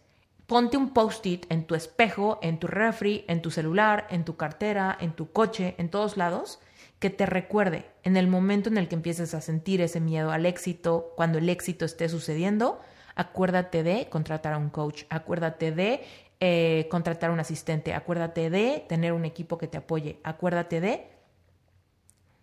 ponte 0.47 0.77
un 0.77 0.93
post-it 0.93 1.45
en 1.49 1.65
tu 1.65 1.75
espejo, 1.75 2.39
en 2.41 2.59
tu 2.59 2.67
refri, 2.67 3.25
en 3.27 3.41
tu 3.41 3.51
celular, 3.51 4.07
en 4.09 4.25
tu 4.25 4.37
cartera, 4.37 4.97
en 4.99 5.13
tu 5.13 5.31
coche, 5.31 5.75
en 5.77 5.89
todos 5.89 6.17
lados, 6.17 6.59
que 6.99 7.09
te 7.09 7.25
recuerde 7.25 7.85
en 8.03 8.17
el 8.17 8.27
momento 8.27 8.69
en 8.69 8.77
el 8.77 8.87
que 8.87 8.95
empieces 8.95 9.33
a 9.33 9.41
sentir 9.41 9.81
ese 9.81 9.99
miedo 9.99 10.31
al 10.31 10.45
éxito, 10.45 11.13
cuando 11.15 11.37
el 11.37 11.49
éxito 11.49 11.85
esté 11.85 12.09
sucediendo, 12.09 12.81
acuérdate 13.15 13.83
de 13.83 14.09
contratar 14.09 14.53
a 14.53 14.57
un 14.57 14.69
coach, 14.69 15.03
acuérdate 15.09 15.71
de 15.71 16.03
eh, 16.39 16.87
contratar 16.89 17.29
a 17.29 17.33
un 17.33 17.39
asistente, 17.39 17.93
acuérdate 17.93 18.49
de 18.49 18.85
tener 18.87 19.13
un 19.13 19.25
equipo 19.25 19.57
que 19.57 19.67
te 19.67 19.77
apoye, 19.77 20.19
acuérdate 20.23 20.81
de 20.81 21.07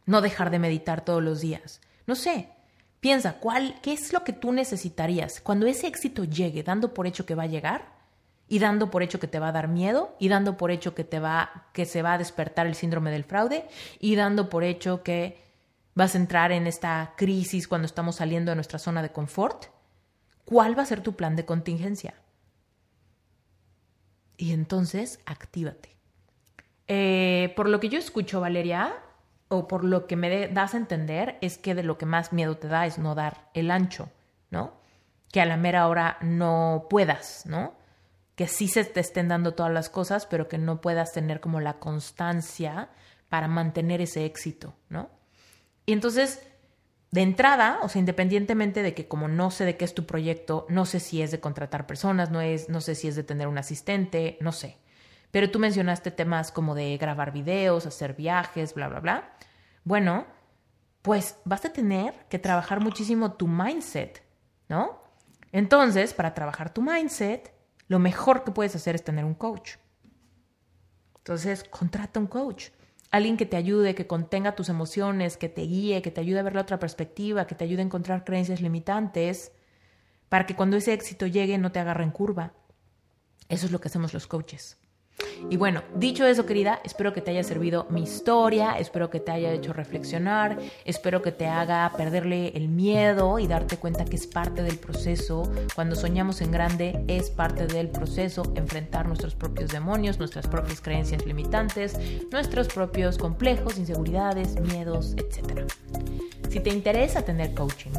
no 0.06 0.20
dejar 0.20 0.50
de 0.50 0.58
meditar 0.58 1.04
todos 1.04 1.22
los 1.22 1.40
días. 1.40 1.80
No 2.06 2.14
sé, 2.14 2.48
Piensa, 3.04 3.34
¿cuál, 3.34 3.78
¿qué 3.82 3.92
es 3.92 4.14
lo 4.14 4.24
que 4.24 4.32
tú 4.32 4.50
necesitarías 4.50 5.42
cuando 5.42 5.66
ese 5.66 5.86
éxito 5.86 6.24
llegue, 6.24 6.62
dando 6.62 6.94
por 6.94 7.06
hecho 7.06 7.26
que 7.26 7.34
va 7.34 7.42
a 7.42 7.46
llegar 7.46 7.92
y 8.48 8.60
dando 8.60 8.90
por 8.90 9.02
hecho 9.02 9.20
que 9.20 9.26
te 9.26 9.38
va 9.38 9.48
a 9.48 9.52
dar 9.52 9.68
miedo 9.68 10.16
y 10.18 10.28
dando 10.28 10.56
por 10.56 10.70
hecho 10.70 10.94
que 10.94 11.04
te 11.04 11.20
va 11.20 11.66
que 11.74 11.84
se 11.84 12.00
va 12.00 12.14
a 12.14 12.18
despertar 12.18 12.66
el 12.66 12.74
síndrome 12.74 13.10
del 13.10 13.24
fraude 13.24 13.68
y 14.00 14.16
dando 14.16 14.48
por 14.48 14.64
hecho 14.64 15.02
que 15.02 15.36
vas 15.94 16.14
a 16.14 16.18
entrar 16.18 16.50
en 16.50 16.66
esta 16.66 17.12
crisis 17.18 17.68
cuando 17.68 17.84
estamos 17.84 18.16
saliendo 18.16 18.52
de 18.52 18.54
nuestra 18.54 18.78
zona 18.78 19.02
de 19.02 19.12
confort? 19.12 19.66
¿Cuál 20.46 20.78
va 20.78 20.84
a 20.84 20.86
ser 20.86 21.02
tu 21.02 21.14
plan 21.14 21.36
de 21.36 21.44
contingencia? 21.44 22.14
Y 24.38 24.54
entonces, 24.54 25.20
actívate. 25.26 25.94
Eh, 26.88 27.52
por 27.54 27.68
lo 27.68 27.80
que 27.80 27.90
yo 27.90 27.98
escucho, 27.98 28.40
Valeria, 28.40 28.94
o 29.48 29.68
por 29.68 29.84
lo 29.84 30.06
que 30.06 30.16
me 30.16 30.48
das 30.48 30.74
a 30.74 30.78
entender 30.78 31.38
es 31.40 31.58
que 31.58 31.74
de 31.74 31.82
lo 31.82 31.98
que 31.98 32.06
más 32.06 32.32
miedo 32.32 32.56
te 32.56 32.68
da 32.68 32.86
es 32.86 32.98
no 32.98 33.14
dar 33.14 33.50
el 33.54 33.70
ancho, 33.70 34.10
¿no? 34.50 34.74
Que 35.30 35.40
a 35.40 35.46
la 35.46 35.56
mera 35.56 35.88
hora 35.88 36.18
no 36.20 36.86
puedas, 36.88 37.44
¿no? 37.46 37.74
Que 38.34 38.48
sí 38.48 38.68
se 38.68 38.84
te 38.84 39.00
estén 39.00 39.28
dando 39.28 39.54
todas 39.54 39.72
las 39.72 39.90
cosas, 39.90 40.26
pero 40.26 40.48
que 40.48 40.58
no 40.58 40.80
puedas 40.80 41.12
tener 41.12 41.40
como 41.40 41.60
la 41.60 41.74
constancia 41.74 42.88
para 43.28 43.48
mantener 43.48 44.00
ese 44.00 44.24
éxito, 44.24 44.74
¿no? 44.88 45.10
Y 45.86 45.92
entonces, 45.92 46.40
de 47.10 47.22
entrada, 47.22 47.80
o 47.82 47.88
sea, 47.88 48.00
independientemente 48.00 48.82
de 48.82 48.94
que 48.94 49.06
como 49.06 49.28
no 49.28 49.50
sé 49.50 49.64
de 49.64 49.76
qué 49.76 49.84
es 49.84 49.94
tu 49.94 50.06
proyecto, 50.06 50.66
no 50.68 50.86
sé 50.86 51.00
si 51.00 51.22
es 51.22 51.30
de 51.30 51.40
contratar 51.40 51.86
personas, 51.86 52.30
no 52.30 52.40
es, 52.40 52.68
no 52.68 52.80
sé 52.80 52.94
si 52.94 53.08
es 53.08 53.16
de 53.16 53.22
tener 53.24 53.46
un 53.46 53.58
asistente, 53.58 54.38
no 54.40 54.52
sé. 54.52 54.78
Pero 55.34 55.50
tú 55.50 55.58
mencionaste 55.58 56.12
temas 56.12 56.52
como 56.52 56.76
de 56.76 56.96
grabar 56.96 57.32
videos, 57.32 57.86
hacer 57.86 58.14
viajes, 58.14 58.72
bla, 58.72 58.86
bla, 58.86 59.00
bla. 59.00 59.32
Bueno, 59.82 60.26
pues 61.02 61.38
vas 61.44 61.64
a 61.64 61.72
tener 61.72 62.14
que 62.28 62.38
trabajar 62.38 62.78
muchísimo 62.78 63.32
tu 63.32 63.48
mindset, 63.48 64.22
¿no? 64.68 65.02
Entonces, 65.50 66.14
para 66.14 66.34
trabajar 66.34 66.72
tu 66.72 66.82
mindset, 66.82 67.52
lo 67.88 67.98
mejor 67.98 68.44
que 68.44 68.52
puedes 68.52 68.76
hacer 68.76 68.94
es 68.94 69.02
tener 69.02 69.24
un 69.24 69.34
coach. 69.34 69.72
Entonces, 71.16 71.64
contrata 71.64 72.20
un 72.20 72.28
coach. 72.28 72.68
Alguien 73.10 73.36
que 73.36 73.44
te 73.44 73.56
ayude, 73.56 73.96
que 73.96 74.06
contenga 74.06 74.54
tus 74.54 74.68
emociones, 74.68 75.36
que 75.36 75.48
te 75.48 75.62
guíe, 75.62 76.00
que 76.00 76.12
te 76.12 76.20
ayude 76.20 76.38
a 76.38 76.44
ver 76.44 76.54
la 76.54 76.60
otra 76.60 76.78
perspectiva, 76.78 77.48
que 77.48 77.56
te 77.56 77.64
ayude 77.64 77.82
a 77.82 77.86
encontrar 77.86 78.22
creencias 78.22 78.60
limitantes, 78.60 79.50
para 80.28 80.46
que 80.46 80.54
cuando 80.54 80.76
ese 80.76 80.92
éxito 80.92 81.26
llegue 81.26 81.58
no 81.58 81.72
te 81.72 81.80
agarre 81.80 82.04
en 82.04 82.12
curva. 82.12 82.52
Eso 83.48 83.66
es 83.66 83.72
lo 83.72 83.80
que 83.80 83.88
hacemos 83.88 84.14
los 84.14 84.28
coaches. 84.28 84.78
Y 85.50 85.56
bueno, 85.56 85.82
dicho 85.94 86.26
eso, 86.26 86.46
querida, 86.46 86.80
espero 86.84 87.12
que 87.12 87.20
te 87.20 87.30
haya 87.30 87.44
servido 87.44 87.86
mi 87.90 88.02
historia, 88.02 88.78
espero 88.78 89.10
que 89.10 89.20
te 89.20 89.30
haya 89.30 89.52
hecho 89.52 89.72
reflexionar, 89.72 90.58
espero 90.84 91.22
que 91.22 91.32
te 91.32 91.46
haga 91.46 91.92
perderle 91.96 92.48
el 92.56 92.68
miedo 92.68 93.38
y 93.38 93.46
darte 93.46 93.76
cuenta 93.76 94.04
que 94.04 94.16
es 94.16 94.26
parte 94.26 94.62
del 94.62 94.78
proceso. 94.78 95.50
Cuando 95.74 95.96
soñamos 95.96 96.40
en 96.40 96.50
grande, 96.50 97.04
es 97.08 97.30
parte 97.30 97.66
del 97.66 97.88
proceso 97.88 98.42
enfrentar 98.56 99.06
nuestros 99.06 99.34
propios 99.34 99.70
demonios, 99.70 100.18
nuestras 100.18 100.46
propias 100.46 100.80
creencias 100.80 101.26
limitantes, 101.26 101.98
nuestros 102.32 102.68
propios 102.68 103.18
complejos, 103.18 103.78
inseguridades, 103.78 104.58
miedos, 104.60 105.14
etc. 105.18 105.70
Si 106.48 106.60
te 106.60 106.70
interesa 106.70 107.22
tener 107.22 107.54
coaching, 107.54 107.92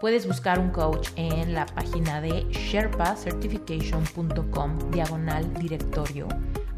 puedes 0.00 0.26
buscar 0.26 0.58
un 0.58 0.70
coach 0.70 1.10
en 1.16 1.54
la 1.54 1.66
página 1.66 2.20
de 2.20 2.44
sherpacertification.com 2.50 4.90
diagonal 4.90 5.54
directorio 5.54 6.26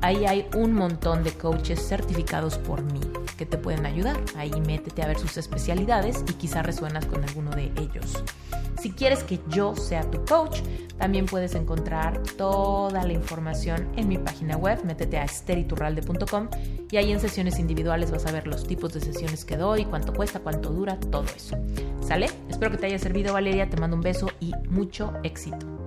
Ahí 0.02 0.26
hay 0.26 0.48
un 0.56 0.74
montón 0.74 1.22
de 1.22 1.30
coaches 1.30 1.80
certificados 1.80 2.58
por 2.58 2.82
mí 2.82 3.00
que 3.38 3.46
te 3.46 3.56
pueden 3.56 3.87
ayudar. 3.87 4.18
Ahí 4.37 4.50
métete 4.66 5.00
a 5.00 5.06
ver 5.06 5.16
sus 5.16 5.37
especialidades 5.37 6.24
y 6.28 6.32
quizá 6.32 6.61
resuenas 6.61 7.06
con 7.06 7.22
alguno 7.22 7.52
de 7.52 7.70
ellos. 7.76 8.24
Si 8.80 8.90
quieres 8.90 9.22
que 9.22 9.38
yo 9.48 9.76
sea 9.76 10.02
tu 10.11 10.24
coach, 10.24 10.58
también 10.98 11.26
puedes 11.26 11.54
encontrar 11.54 12.20
toda 12.37 13.04
la 13.04 13.12
información 13.12 13.88
en 13.96 14.08
mi 14.08 14.18
página 14.18 14.56
web. 14.56 14.85
Métete 14.85 15.18
a 15.18 15.24
esteriturralde.com 15.24 16.48
y 16.90 16.96
ahí 16.96 17.12
en 17.12 17.20
sesiones 17.20 17.61
individuales 17.61 18.11
vas 18.11 18.26
a 18.26 18.32
ver 18.32 18.48
los 18.48 18.66
tipos 18.66 18.92
de 18.92 19.00
sesiones 19.00 19.44
que 19.44 19.56
doy, 19.56 19.85
cuánto 19.85 20.12
cuesta, 20.12 20.40
cuánto 20.40 20.70
dura, 20.70 20.98
todo 20.98 21.26
eso. 21.37 21.56
¿Sale? 22.04 22.28
Espero 22.62 22.77
que 22.77 22.81
te 22.81 22.87
haya 22.87 22.98
servido 23.01 23.33
Valeria, 23.33 23.68
te 23.68 23.77
mando 23.77 23.96
un 23.96 24.03
beso 24.03 24.29
y 24.38 24.53
mucho 24.68 25.14
éxito. 25.25 25.82